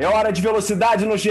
[0.00, 1.28] É hora de velocidade no GE.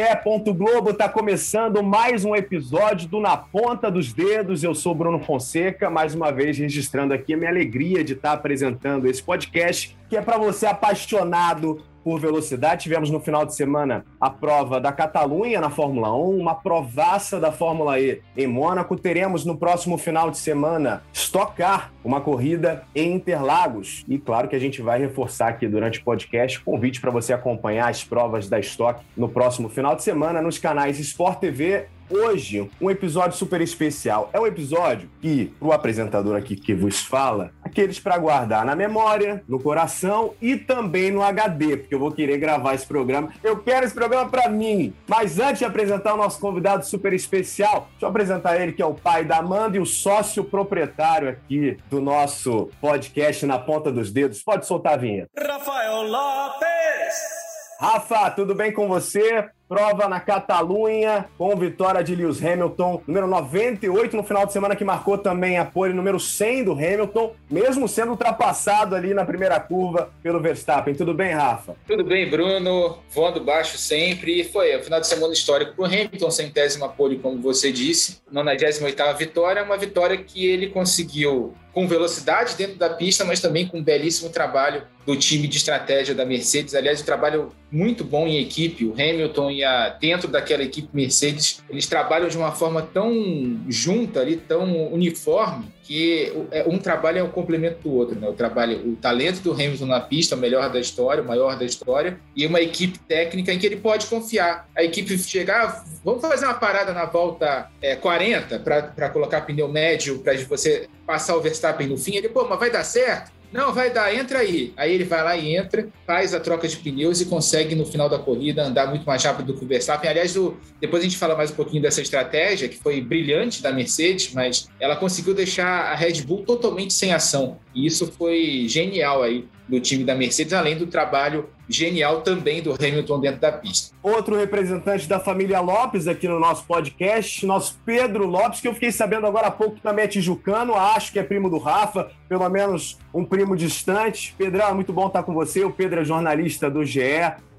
[0.55, 0.93] Globo.
[0.93, 4.63] Tá começando mais um episódio do Na Ponta dos Dedos.
[4.63, 9.07] Eu sou Bruno Fonseca, mais uma vez registrando aqui a minha alegria de estar apresentando
[9.07, 12.83] esse podcast, que é para você apaixonado por velocidade.
[12.83, 17.51] Tivemos no final de semana a prova da Catalunha na Fórmula 1, uma provaça da
[17.51, 18.95] Fórmula E em Mônaco.
[18.95, 24.03] Teremos no próximo final de semana Stock Car, uma corrida em Interlagos.
[24.07, 27.89] E claro que a gente vai reforçar aqui durante o podcast convite para você acompanhar
[27.89, 32.89] as provas da Stock no próximo final de semana nos canais Sport TV Hoje, um
[32.89, 34.31] episódio super especial.
[34.33, 39.43] É um episódio que, pro apresentador aqui que vos fala, aqueles para guardar na memória,
[39.47, 43.31] no coração e também no HD, porque eu vou querer gravar esse programa.
[43.43, 44.91] Eu quero esse programa para mim.
[45.07, 48.85] Mas antes de apresentar o nosso convidado super especial, deixa eu apresentar ele que é
[48.85, 54.11] o pai da Amanda e o sócio proprietário aqui do nosso podcast Na Ponta dos
[54.11, 54.41] Dedos.
[54.41, 55.29] Pode soltar a vinheta.
[55.37, 57.39] Rafael Lopes!
[57.79, 59.47] Rafa, tudo bem com você?
[59.69, 64.83] Prova na Catalunha, com vitória de Lewis Hamilton, número 98 no final de semana, que
[64.83, 70.09] marcou também a pole número 100 do Hamilton, mesmo sendo ultrapassado ali na primeira curva
[70.23, 70.95] pelo Verstappen.
[70.95, 71.75] Tudo bem, Rafa?
[71.87, 72.97] Tudo bem, Bruno.
[73.11, 74.43] Voando baixo sempre.
[74.43, 78.21] Foi o final de semana histórico para o Hamilton, centésima pole, como você disse.
[78.31, 83.77] 98 vitória, uma vitória que ele conseguiu com velocidade dentro da pista, mas também com
[83.77, 86.75] um belíssimo trabalho do time de estratégia da Mercedes.
[86.75, 88.85] Aliás, um trabalho muito bom em equipe.
[88.85, 94.19] O Hamilton e a dentro daquela equipe Mercedes, eles trabalham de uma forma tão junta
[94.19, 98.29] ali, tão uniforme, que é, um trabalho é o complemento do outro, né?
[98.29, 101.65] O trabalho, o talento do Hamilton na pista, o melhor da história, o maior da
[101.65, 104.69] história, e uma equipe técnica em que ele pode confiar.
[104.75, 109.67] A equipe chegar, ah, vamos fazer uma parada na volta é, 40 para colocar pneu
[109.67, 112.15] médio para você passar o Verstappen no fim.
[112.15, 113.38] Ele, pô, mas vai dar certo?
[113.51, 114.73] Não, vai dar, entra aí.
[114.77, 118.07] Aí ele vai lá e entra, faz a troca de pneus e consegue no final
[118.07, 120.09] da corrida andar muito mais rápido do que o Verstappen.
[120.09, 123.71] Aliás, do, depois a gente fala mais um pouquinho dessa estratégia, que foi brilhante da
[123.71, 127.57] Mercedes, mas ela conseguiu deixar a Red Bull totalmente sem ação.
[127.73, 132.73] E isso foi genial aí do time da Mercedes, além do trabalho genial também do
[132.73, 133.95] Hamilton dentro da pista.
[134.01, 138.91] Outro representante da família Lopes aqui no nosso podcast, nosso Pedro Lopes, que eu fiquei
[138.91, 142.97] sabendo agora há pouco também é tijucano, acho que é primo do Rafa, pelo menos
[143.13, 144.33] um primo distante.
[144.37, 145.63] Pedrão, é muito bom estar com você.
[145.63, 147.01] O Pedro é jornalista do GE,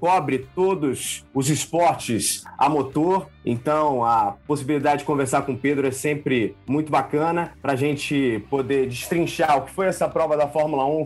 [0.01, 3.27] cobre todos os esportes a motor.
[3.45, 8.43] Então, a possibilidade de conversar com o Pedro é sempre muito bacana para a gente
[8.49, 11.05] poder destrinchar o que foi essa prova da Fórmula 1,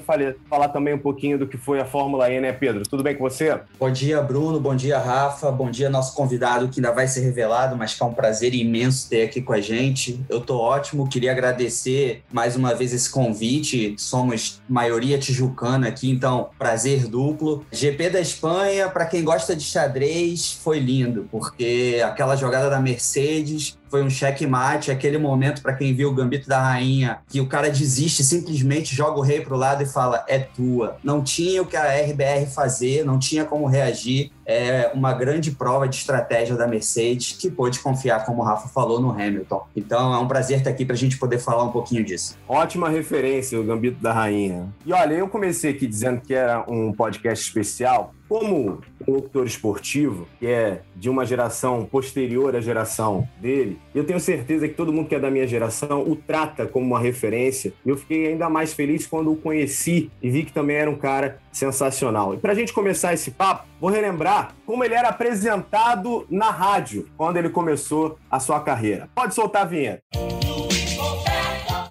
[0.49, 2.83] falar também um pouquinho do que foi a Fórmula E, né, Pedro?
[2.83, 3.59] Tudo bem com você?
[3.79, 4.59] Bom dia, Bruno.
[4.59, 5.51] Bom dia, Rafa.
[5.51, 9.09] Bom dia, nosso convidado que ainda vai ser revelado, mas que é um prazer imenso
[9.09, 10.19] ter aqui com a gente.
[10.29, 11.07] Eu tô ótimo.
[11.07, 13.95] Queria agradecer mais uma vez esse convite.
[13.97, 17.65] Somos maioria tijucana aqui, então prazer duplo.
[17.71, 23.77] GP da Espanha, para quem gosta de xadrez, foi lindo, porque aquela jogada da Mercedes
[23.89, 27.69] foi um checkmate, aquele momento para quem viu o Gambito da Rainha, que o cara
[27.69, 30.97] desiste, simplesmente joga o rei pro lado e fala: "É tua".
[31.03, 34.31] Não tinha o que a RBR fazer, não tinha como reagir.
[34.45, 38.99] É uma grande prova de estratégia da Mercedes que pôde confiar, como o Rafa falou,
[38.99, 39.65] no Hamilton.
[39.75, 42.37] Então é um prazer estar aqui para a gente poder falar um pouquinho disso.
[42.47, 44.67] Ótima referência, o Gambito da Rainha.
[44.85, 50.47] E olha, eu comecei aqui dizendo que era um podcast especial, como locutor esportivo, que
[50.47, 55.15] é de uma geração posterior à geração dele, eu tenho certeza que todo mundo que
[55.15, 57.73] é da minha geração o trata como uma referência.
[57.85, 61.39] Eu fiquei ainda mais feliz quando o conheci e vi que também era um cara
[61.51, 62.33] sensacional.
[62.33, 67.07] E para a gente começar esse papo, vou relembrar como ele era apresentado na rádio
[67.17, 69.09] quando ele começou a sua carreira.
[69.13, 70.44] Pode soltar a vinheta.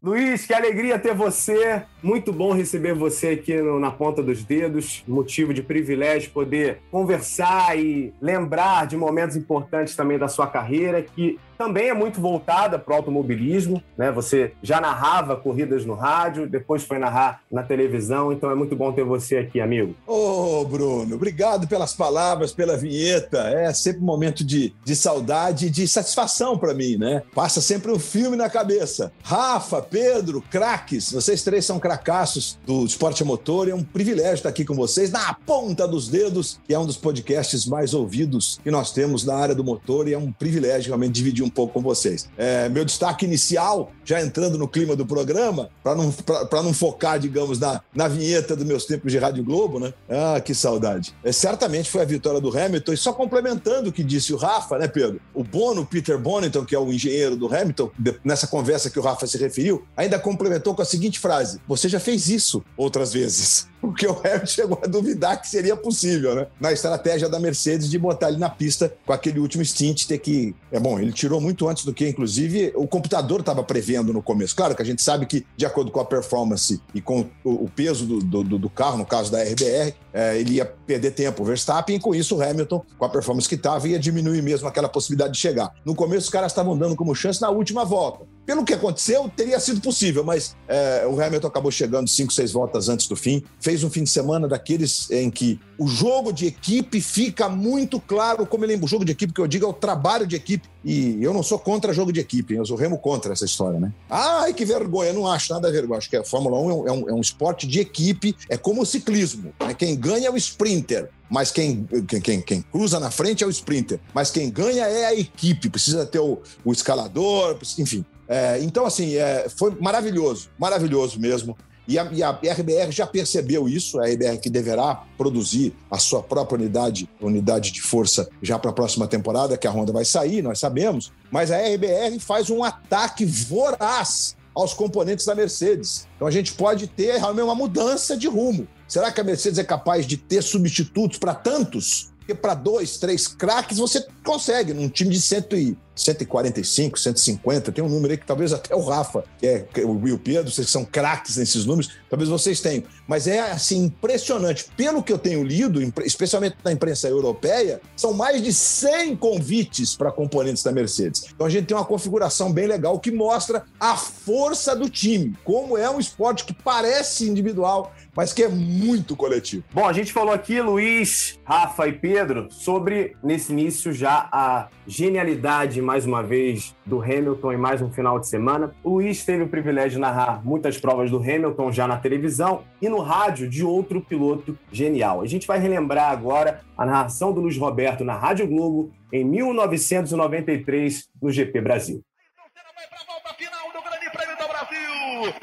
[0.04, 1.82] Luiz, que alegria ter você.
[2.02, 5.02] Muito bom receber você aqui no, na ponta dos dedos.
[5.08, 11.40] Motivo de privilégio poder conversar e lembrar de momentos importantes também da sua carreira, que
[11.56, 14.10] também é muito voltada para o automobilismo, né?
[14.12, 18.92] Você já narrava corridas no rádio, depois foi narrar na televisão, então é muito bom
[18.92, 19.94] ter você aqui, amigo.
[20.06, 23.38] Ô, oh, Bruno, obrigado pelas palavras, pela vinheta.
[23.38, 27.22] É sempre um momento de, de saudade e de satisfação para mim, né?
[27.34, 29.12] Passa sempre um filme na cabeça.
[29.22, 34.48] Rafa, Pedro, craques, vocês três são cracassos do esporte a motor, é um privilégio estar
[34.48, 38.70] aqui com vocês na ponta dos dedos, que é um dos podcasts mais ouvidos que
[38.70, 41.82] nós temos na área do motor e é um privilégio realmente dividir um pouco com
[41.82, 42.28] vocês.
[42.36, 46.14] É, meu destaque inicial já entrando no clima do programa, para não,
[46.62, 49.94] não focar, digamos, na, na vinheta dos meus tempos de Rádio Globo, né?
[50.08, 51.14] Ah, que saudade.
[51.24, 54.78] É, certamente foi a vitória do Hamilton, e só complementando o que disse o Rafa,
[54.78, 55.20] né, Pedro?
[55.32, 57.90] O Bono, Peter Bonington, que é o engenheiro do Hamilton,
[58.22, 62.00] nessa conversa que o Rafa se referiu, ainda complementou com a seguinte frase: Você já
[62.00, 66.46] fez isso outras vezes porque o Hamilton chegou a duvidar que seria possível, né?
[66.60, 70.54] Na estratégia da Mercedes de botar ele na pista com aquele último stint, ter que.
[70.70, 74.56] É bom, ele tirou muito antes do que, inclusive, o computador estava prevendo no começo.
[74.56, 78.06] Claro que a gente sabe que, de acordo com a performance e com o peso
[78.06, 81.96] do, do, do carro, no caso da RBR, é, ele ia perder tempo o Verstappen,
[81.96, 85.34] e com isso o Hamilton, com a performance que estava, ia diminuir mesmo aquela possibilidade
[85.34, 85.72] de chegar.
[85.84, 88.24] No começo, os caras estavam dando como chance na última volta.
[88.46, 92.88] Pelo que aconteceu, teria sido possível, mas é, o Hamilton acabou chegando cinco, seis voltas
[92.88, 93.42] antes do fim.
[93.58, 98.46] Fez um fim de semana daqueles em que o jogo de equipe fica muito claro,
[98.46, 100.68] como ele O jogo de equipe que eu digo é o trabalho de equipe.
[100.84, 103.92] E eu não sou contra jogo de equipe, eu sou remo contra essa história, né?
[104.10, 105.98] Ai, que vergonha, eu não acho nada vergonha.
[105.98, 108.86] Acho que a Fórmula 1 é um, é um esporte de equipe, é como o
[108.86, 109.54] ciclismo.
[109.60, 109.72] Né?
[109.72, 111.88] Quem ganha é o sprinter mas quem,
[112.22, 113.98] quem, quem, cruza na frente é o sprinter.
[114.12, 118.04] Mas quem ganha é a equipe, precisa ter o, o escalador, enfim.
[118.28, 121.56] É, então, assim, é, foi maravilhoso, maravilhoso mesmo.
[121.86, 126.22] E a, e a, RBR já percebeu isso, a RBR que deverá produzir a sua
[126.22, 130.40] própria unidade, unidade de força já para a próxima temporada, que a Honda vai sair,
[130.40, 136.08] nós sabemos, mas a RBR faz um ataque voraz aos componentes da Mercedes.
[136.16, 138.66] Então a gente pode ter realmente uma mudança de rumo.
[138.88, 142.12] Será que a Mercedes é capaz de ter substitutos para tantos?
[142.18, 147.88] Porque para dois, três craques você consegue num time de 100 145, 150, tem um
[147.88, 151.36] número aí que talvez até o Rafa, que é, o Will Pedro, vocês são craques
[151.36, 152.84] nesses números, talvez vocês tenham.
[153.06, 154.66] Mas é assim impressionante.
[154.76, 160.10] Pelo que eu tenho lido, especialmente na imprensa europeia, são mais de 100 convites para
[160.10, 161.26] componentes da Mercedes.
[161.34, 165.76] Então a gente tem uma configuração bem legal que mostra a força do time, como
[165.76, 169.64] é um esporte que parece individual, mas que é muito coletivo.
[169.72, 175.80] Bom, a gente falou aqui, Luiz, Rafa e Pedro, sobre nesse início já a genialidade
[175.84, 178.74] mais uma vez do Hamilton em mais um final de semana.
[178.82, 182.88] O Luiz teve o privilégio de narrar muitas provas do Hamilton já na televisão e
[182.88, 185.20] no rádio de outro piloto genial.
[185.20, 191.08] A gente vai relembrar agora a narração do Luiz Roberto na Rádio Globo em 1993
[191.22, 192.02] no GP Brasil.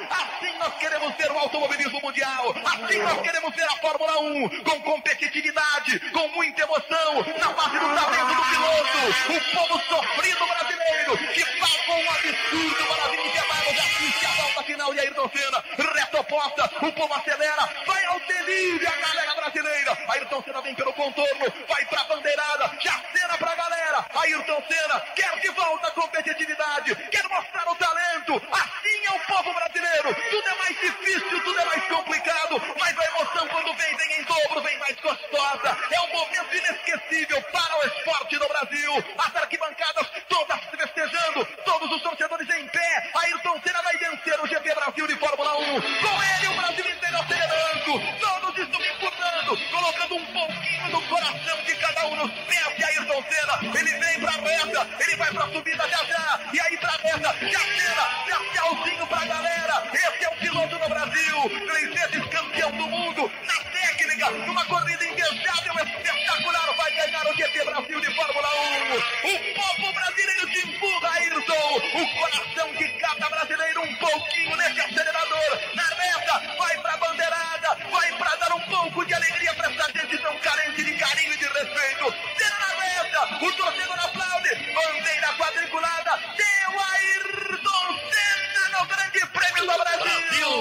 [0.09, 2.55] Assim nós queremos ter o automobilismo mundial.
[2.65, 7.95] Assim nós queremos ter a Fórmula 1 com competitividade, com muita emoção, na base do
[7.95, 8.97] talento do piloto.
[9.29, 14.99] O povo sofrido brasileiro que pagou um absurdo para vir quebrá-los assiste a final de
[14.99, 15.63] Ayrton Senna.
[15.77, 19.97] Reta oposta, o povo acelera, vai ao delírio a galera brasileira.
[20.09, 24.05] Ayrton Senna vem pelo contorno, vai pra bandeirada, já cena pra galera.
[24.15, 28.41] Ayrton Senna quer de volta a competitividade, quer mostrar o talento.
[28.51, 30.15] Assim é o povo brasileiro.
[30.29, 34.23] Tudo é mais difícil, tudo é mais complicado, mas a emoção quando vem, vem em
[34.23, 35.77] dobro, vem mais gostosa.
[35.91, 39.05] É um momento inesquecível para o esporte no Brasil.
[39.17, 43.11] As arquibancadas todas festejando, todos os torcedores em pé.
[43.13, 45.81] Ayrton Senna vai vencer o GP Brasil de Fórmula 1.
[45.81, 51.75] Com ele o Brasil inteiro acelerando, todos estão empurrando, colocando um pouquinho do coração de
[51.75, 52.15] cada um.
[52.17, 53.79] Nos pés de Ayrton Senna.
[53.79, 57.59] Ele vem pra reta, ele vai pra subida já já, e aí pra reta, já
[57.59, 59.83] cena, já tchauzinho pra galera.
[59.93, 65.05] Esse é o piloto no Brasil, três vezes campeão do mundo, na técnica, numa corrida
[65.05, 69.31] invejável, espetacular, vai ganhar o GP Brasil de Fórmula 1.
[69.31, 75.59] O povo brasileiro te empurra, Ayrton, o coração de cada brasileiro um pouquinho nesse acelerador,
[75.75, 80.17] na reta, vai pra bandeirada, vai pra dar um pouco de alegria pra essa gente
[80.17, 82.13] tão carente de carinho e de respeito.
[82.37, 89.77] Será na reta, o torcedor aplaude, bandeira quadriculada, deu Ayrton Senna no Grande Prêmio do
[89.83, 90.51] Brasil.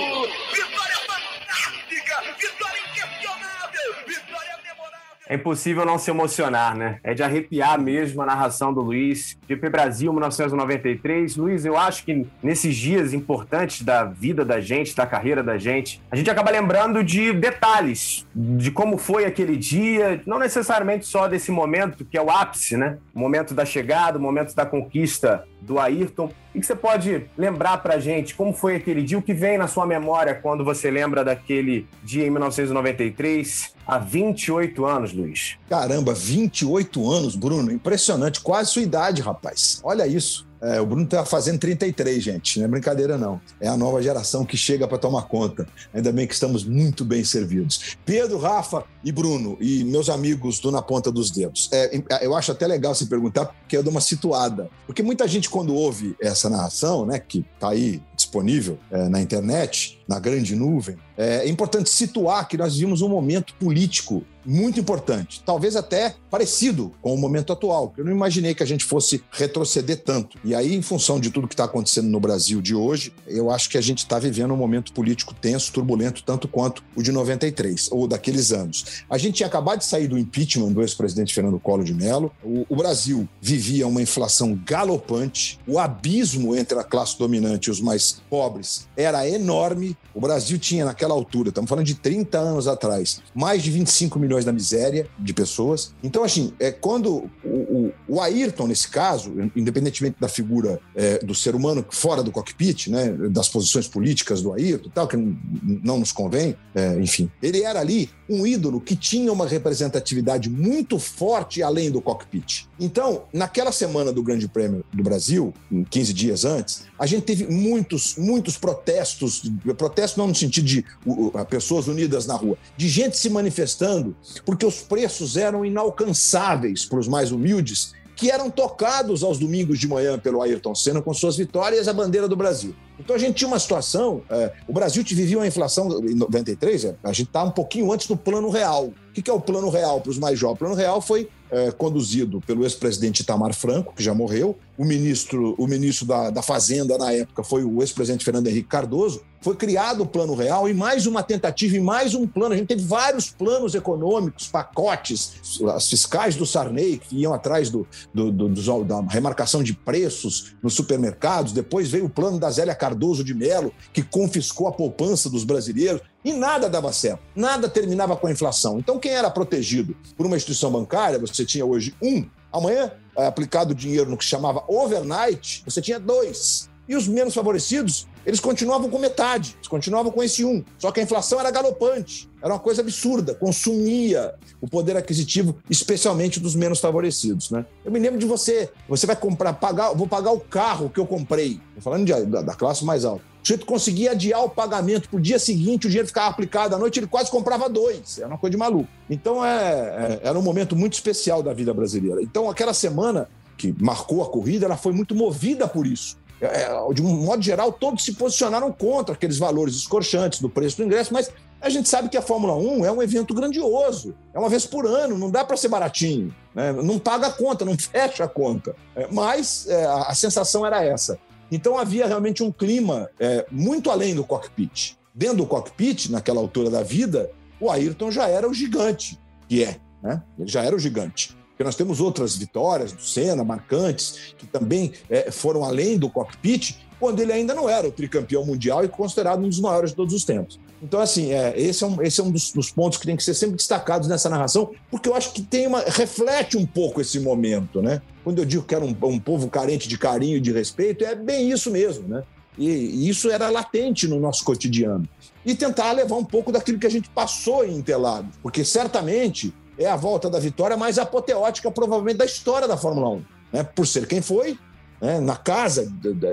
[0.53, 5.27] Vitória fantástica, vitória inquestionável, vitória memorável.
[5.29, 7.01] É impossível não se emocionar, né?
[7.03, 9.40] É de arrepiar mesmo a narração do Luiz.
[9.50, 11.37] GP Brasil 1993.
[11.37, 16.00] Luiz, eu acho que nesses dias importantes da vida da gente, da carreira da gente,
[16.09, 21.50] a gente acaba lembrando de detalhes, de como foi aquele dia, não necessariamente só desse
[21.50, 22.99] momento que é o ápice, né?
[23.12, 26.30] O momento da chegada, o momento da conquista do Ayrton.
[26.54, 28.35] O que você pode lembrar pra gente?
[28.35, 29.19] Como foi aquele dia?
[29.19, 34.85] O que vem na sua memória quando você lembra daquele dia em 1993, há 28
[34.85, 35.57] anos, Luiz?
[35.69, 37.71] Caramba, 28 anos, Bruno.
[37.71, 38.40] Impressionante.
[38.40, 39.40] Quase sua idade, rapaz.
[39.85, 40.49] Olha isso.
[40.63, 42.59] É, o Bruno está fazendo 33, gente.
[42.59, 43.41] Não é brincadeira, não.
[43.61, 45.67] É a nova geração que chega para tomar conta.
[45.93, 47.97] Ainda bem que estamos muito bem servidos.
[48.05, 51.71] Pedro, Rafa e Bruno, e meus amigos do Na Ponta dos Dedos.
[51.73, 54.69] É, eu acho até legal se perguntar, porque eu dou uma situada.
[54.87, 60.00] Porque muita gente, quando ouve essa narração, né, que está aí disponível é, na internet,
[60.11, 65.76] na grande nuvem, é importante situar que nós vivemos um momento político muito importante, talvez
[65.76, 67.93] até parecido com o momento atual.
[67.97, 70.38] Eu não imaginei que a gente fosse retroceder tanto.
[70.45, 73.69] E aí, em função de tudo que está acontecendo no Brasil de hoje, eu acho
[73.69, 77.88] que a gente está vivendo um momento político tenso, turbulento, tanto quanto o de 93,
[77.90, 79.05] ou daqueles anos.
[79.09, 82.33] A gente tinha acabado de sair do impeachment do ex-presidente Fernando Collor de Mello.
[82.43, 87.81] O, o Brasil vivia uma inflação galopante, o abismo entre a classe dominante e os
[87.81, 89.97] mais pobres era enorme.
[90.14, 94.45] O Brasil tinha, naquela altura, estamos falando de 30 anos atrás, mais de 25 milhões
[94.45, 95.95] da miséria de pessoas.
[96.02, 101.35] Então, assim, é, quando o, o, o Ayrton, nesse caso, independentemente da figura é, do
[101.35, 105.99] ser humano fora do cockpit, né, das posições políticas do Ayrton e tal, que não
[105.99, 111.62] nos convém, é, enfim, ele era ali um ídolo que tinha uma representatividade muito forte
[111.62, 112.69] além do cockpit.
[112.78, 115.52] Então, naquela semana do Grande Prêmio do Brasil,
[115.90, 119.42] 15 dias antes, a gente teve muitos, muitos protestos,
[119.76, 124.65] protestos não no sentido de uh, pessoas unidas na rua, de gente se manifestando porque
[124.65, 130.19] os preços eram inalcançáveis para os mais humildes, que eram tocados aos domingos de manhã
[130.19, 132.75] pelo Ayrton Senna com suas vitórias a bandeira do Brasil.
[132.99, 136.97] Então a gente tinha uma situação, é, o Brasil vivia uma inflação em 93, é,
[137.03, 138.89] a gente está um pouquinho antes do plano real.
[138.89, 140.57] O que, que é o plano real para os mais jovens?
[140.57, 145.55] O plano real foi é, conduzido pelo ex-presidente Itamar Franco, que já morreu, o ministro,
[145.57, 150.03] o ministro da, da Fazenda na época foi o ex-presidente Fernando Henrique Cardoso, foi criado
[150.03, 152.55] o Plano Real e mais uma tentativa e mais um plano.
[152.55, 157.87] A gente teve vários planos econômicos, pacotes, as fiscais do Sarney, que iam atrás do,
[158.13, 161.53] do, do, do da remarcação de preços nos supermercados.
[161.53, 166.03] Depois veio o plano da Zélia Cardoso de Mello, que confiscou a poupança dos brasileiros.
[166.23, 168.79] E nada dava certo, nada terminava com a inflação.
[168.79, 173.75] Então, quem era protegido por uma instituição bancária, você tinha hoje um, amanhã, é, aplicado
[173.75, 176.70] dinheiro no que chamava overnight, você tinha dois.
[176.91, 180.65] E os menos favorecidos, eles continuavam com metade, eles continuavam com esse um.
[180.77, 186.41] Só que a inflação era galopante, era uma coisa absurda, consumia o poder aquisitivo, especialmente
[186.41, 187.49] dos menos favorecidos.
[187.49, 187.65] Né?
[187.85, 191.07] Eu me lembro de você, você vai comprar, pagar, vou pagar o carro que eu
[191.07, 193.23] comprei, Estou falando de, da, da classe mais alta.
[193.41, 196.79] O sujeito conseguia adiar o pagamento para o dia seguinte, o dinheiro ficava aplicado à
[196.79, 198.19] noite, ele quase comprava dois.
[198.19, 198.89] Era uma coisa de maluco.
[199.09, 202.21] Então, é, é, era um momento muito especial da vida brasileira.
[202.21, 206.19] Então, aquela semana que marcou a corrida, ela foi muito movida por isso.
[206.41, 210.85] É, de um modo geral, todos se posicionaram contra aqueles valores escorchantes do preço do
[210.85, 211.31] ingresso, mas
[211.61, 214.87] a gente sabe que a Fórmula 1 é um evento grandioso, é uma vez por
[214.87, 216.73] ano, não dá para ser baratinho, né?
[216.73, 218.75] não paga a conta, não fecha a conta.
[218.97, 221.19] É, mas é, a sensação era essa.
[221.53, 224.97] Então havia realmente um clima é, muito além do cockpit.
[225.15, 227.31] Dentro do cockpit, naquela altura da vida,
[227.61, 230.23] o Ayrton já era o gigante, que é, né?
[230.39, 231.37] Ele já era o gigante.
[231.61, 236.79] Porque nós temos outras vitórias do Senna, marcantes, que também é, foram além do cockpit,
[236.99, 240.14] quando ele ainda não era o tricampeão mundial e considerado um dos maiores de todos
[240.14, 240.59] os tempos.
[240.83, 243.23] Então, assim, é, esse é um, esse é um dos, dos, pontos que tem que
[243.23, 247.21] ser sempre destacados nessa narração, porque eu acho que tem uma, reflete um pouco esse
[247.21, 248.00] momento, né?
[248.25, 251.14] Quando eu digo que era um, um povo carente de carinho e de respeito, é
[251.14, 252.23] bem isso mesmo, né?
[252.57, 255.07] E, e isso era latente no nosso cotidiano.
[255.45, 259.87] E tentar levar um pouco daquilo que a gente passou em Interlagos, porque certamente é
[259.87, 263.25] a volta da vitória mais apoteótica, provavelmente, da história da Fórmula 1.
[263.53, 263.62] Né?
[263.65, 264.59] Por ser quem foi,
[265.00, 265.21] né?
[265.21, 265.91] na casa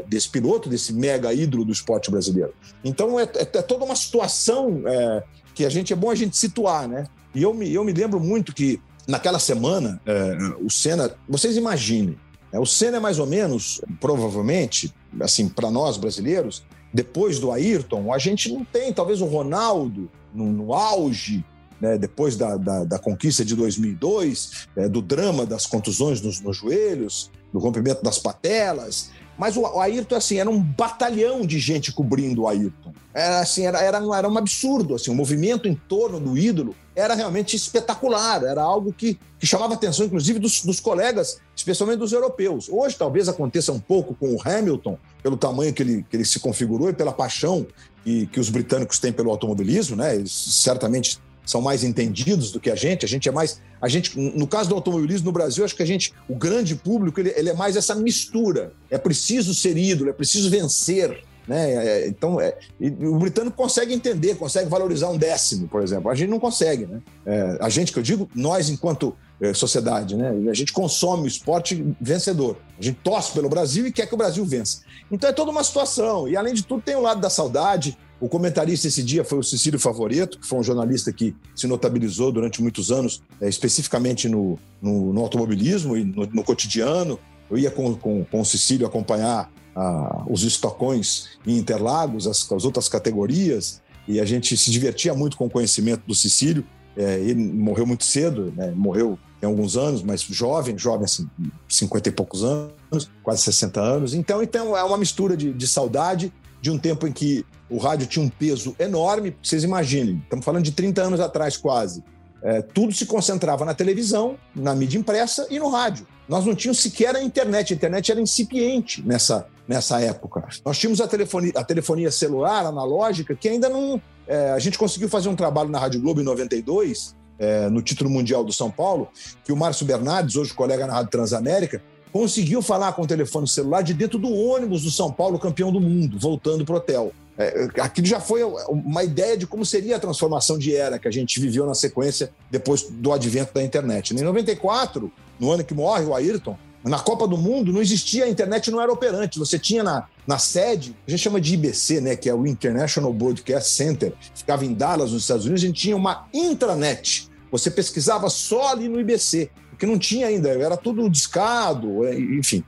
[0.08, 2.54] desse piloto, desse mega ídolo do esporte brasileiro.
[2.84, 6.36] Então, é, é, é toda uma situação é, que a gente é bom a gente
[6.38, 6.88] situar.
[6.88, 7.06] Né?
[7.34, 11.16] E eu me, eu me lembro muito que, naquela semana, é, o Senna...
[11.28, 12.18] Vocês imaginem,
[12.52, 12.60] né?
[12.60, 16.64] o Senna é mais ou menos, provavelmente, assim, para nós brasileiros,
[16.94, 21.46] depois do Ayrton, a gente não tem, talvez, o Ronaldo no, no auge
[21.80, 26.58] né, depois da, da, da, conquista de 2002, é, do drama das contusões nos, nos,
[26.58, 29.12] joelhos, do rompimento das patelas.
[29.38, 32.92] Mas o, o Ayrton, assim, era um batalhão de gente cobrindo o Ayrton.
[33.14, 34.96] Era, assim, era, era, era um absurdo.
[34.96, 38.44] Assim, o movimento em torno do ídolo era realmente espetacular.
[38.44, 42.68] Era algo que, que chamava atenção, inclusive, dos, dos colegas, especialmente dos europeus.
[42.68, 46.40] Hoje, talvez aconteça um pouco com o Hamilton, pelo tamanho que ele, que ele se
[46.40, 47.68] configurou e pela paixão
[48.04, 50.16] que, que os britânicos têm pelo automobilismo, né?
[50.16, 53.06] Eles certamente são mais entendidos do que a gente.
[53.06, 53.62] A gente é mais.
[53.82, 57.20] A gente, no caso do automobilismo no Brasil, acho que a gente, o grande público,
[57.20, 58.74] ele, ele é mais essa mistura.
[58.90, 61.24] É preciso ser ídolo, é preciso vencer.
[61.48, 61.72] Né?
[61.74, 66.12] É, então, é, o britânico consegue entender, consegue valorizar um décimo, por exemplo.
[66.12, 66.86] A gente não consegue.
[66.86, 67.02] Né?
[67.26, 70.32] É, a gente, que eu digo, nós, enquanto é, sociedade, né?
[70.50, 72.58] A gente consome o esporte vencedor.
[72.80, 74.82] A gente torce pelo Brasil e quer que o Brasil vença.
[75.12, 76.28] Então é toda uma situação.
[76.28, 77.98] E além de tudo, tem o lado da saudade.
[78.20, 82.32] O comentarista esse dia foi o Cecílio Favoreto, que foi um jornalista que se notabilizou
[82.32, 87.20] durante muitos anos, é, especificamente no, no, no, automobilismo e no, no, cotidiano.
[87.50, 92.66] Eu ia com, com, com o Cecílio acompanhar ah, os estocões em Interlagos, as, as
[92.66, 96.66] outras categorias, e a gente se divertia muito com o conhecimento do Cecílio.
[96.96, 98.74] É, ele morreu muito cedo, né?
[98.76, 101.30] morreu tem alguns anos, mas jovem, jovem assim,
[101.68, 104.14] 50 e poucos anos, quase 60 anos.
[104.16, 108.08] Então, então é uma mistura de, de saudade de um tempo em que o rádio
[108.08, 109.36] tinha um peso enorme.
[109.42, 112.04] Vocês imaginem, estamos falando de 30 anos atrás quase.
[112.42, 116.06] É, tudo se concentrava na televisão, na mídia impressa e no rádio.
[116.30, 120.46] Nós não tínhamos sequer a internet, a internet era incipiente nessa, nessa época.
[120.64, 124.02] Nós tínhamos a telefonia, a telefonia celular, analógica, que ainda não.
[124.28, 128.10] É, a gente conseguiu fazer um trabalho na Rádio Globo em 92, é, no título
[128.10, 129.08] mundial do São Paulo,
[129.44, 131.82] que o Márcio Bernardes, hoje colega na Rádio Transamérica,
[132.12, 135.80] conseguiu falar com o telefone celular de dentro do ônibus do São Paulo, campeão do
[135.80, 137.14] mundo, voltando para o hotel.
[137.38, 141.12] É, aquilo já foi uma ideia de como seria a transformação de era que a
[141.12, 144.16] gente viveu na sequência depois do advento da internet.
[144.16, 148.30] Em 94, no ano que morre o Ayrton, na Copa do Mundo não existia, a
[148.30, 149.38] internet não era operante.
[149.38, 153.14] Você tinha na, na sede, a gente chama de IBC, né, que é o International
[153.14, 157.30] Broadcast Center, ficava em Dallas, nos Estados Unidos, a gente tinha uma intranet.
[157.52, 162.64] Você pesquisava só ali no IBC, porque não tinha ainda, era tudo discado, enfim.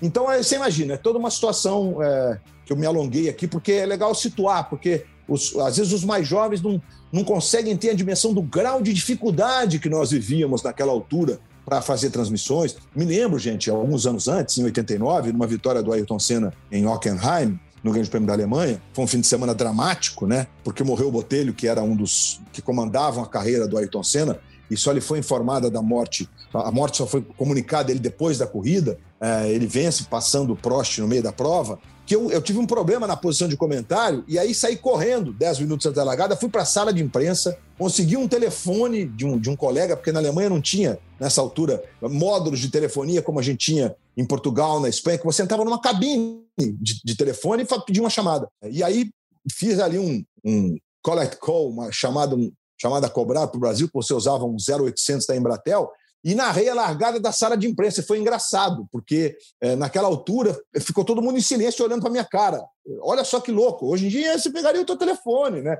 [0.00, 3.86] Então, você imagina, é toda uma situação é, que eu me alonguei aqui, porque é
[3.86, 6.80] legal situar, porque os, às vezes os mais jovens não,
[7.12, 11.80] não conseguem ter a dimensão do grau de dificuldade que nós vivíamos naquela altura para
[11.80, 12.76] fazer transmissões.
[12.94, 17.58] Me lembro, gente, alguns anos antes, em 89, numa vitória do Ayrton Senna em Hockenheim,
[17.82, 18.80] no Grande Prêmio da Alemanha.
[18.92, 20.46] Foi um fim de semana dramático, né?
[20.62, 24.38] Porque morreu o Botelho, que era um dos que comandavam a carreira do Ayrton Senna,
[24.70, 26.28] e só lhe foi informada da morte.
[26.52, 28.98] A morte só foi comunicada ele depois da corrida.
[29.20, 32.66] É, ele vence passando o Prost no meio da prova que eu, eu, tive um
[32.66, 36.50] problema na posição de comentário e aí saí correndo 10 minutos antes da largada, fui
[36.50, 40.20] para a sala de imprensa, consegui um telefone de um, de um colega, porque na
[40.20, 44.88] Alemanha não tinha, nessa altura, módulos de telefonia como a gente tinha em Portugal, na
[44.88, 48.48] Espanha, que você entrava numa cabine de, de telefone e pedia uma chamada.
[48.70, 49.10] E aí
[49.50, 53.94] fiz ali um, um collect call, uma chamada, um, chamada cobrada para o Brasil, que
[53.94, 55.90] você usava um 0800 da Embratel,
[56.24, 58.02] e narrei a largada da sala de imprensa.
[58.02, 62.64] Foi engraçado, porque é, naquela altura ficou todo mundo em silêncio olhando para minha cara.
[63.02, 63.86] Olha só que louco.
[63.86, 65.76] Hoje em dia você pegaria o teu telefone, né?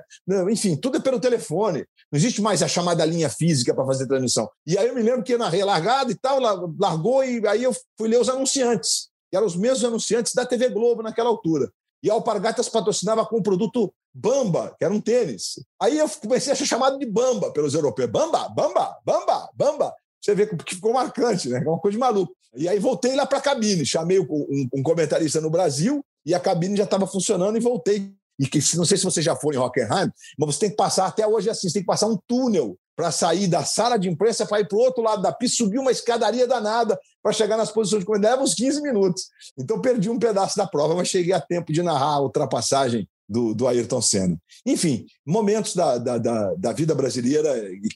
[0.51, 1.85] Enfim, tudo é pelo telefone.
[2.11, 4.47] Não existe mais a chamada linha física para fazer transmissão.
[4.67, 7.63] E aí eu me lembro que eu narrei a largada e tal, largou, e aí
[7.63, 11.71] eu fui ler os anunciantes, que eram os mesmos anunciantes da TV Globo naquela altura.
[12.03, 15.59] E a Alpargatas patrocinava com o produto Bamba, que era um tênis.
[15.81, 18.09] Aí eu comecei a ser chamado de Bamba pelos europeus.
[18.09, 19.93] Bamba, Bamba, Bamba, Bamba.
[20.25, 21.61] Você vê que ficou marcante, né?
[21.63, 22.35] É uma coisa de maluco.
[22.55, 26.39] E aí voltei lá para a cabine, chamei um, um, comentarista no Brasil e a
[26.39, 28.11] cabine já estava funcionando e voltei.
[28.39, 31.05] E que, não sei se você já foi em Hockenheim, mas você tem que passar,
[31.05, 34.09] até hoje é assim, você tem que passar um túnel para sair da sala de
[34.09, 37.55] imprensa para ir para o outro lado da pista, subir uma escadaria danada para chegar
[37.55, 38.37] nas posições de comentário.
[38.37, 39.25] Leva uns 15 minutos.
[39.55, 43.53] Então perdi um pedaço da prova, mas cheguei a tempo de narrar a ultrapassagem do,
[43.53, 44.37] do Ayrton Senna.
[44.65, 47.49] Enfim, momentos da, da, da, da vida brasileira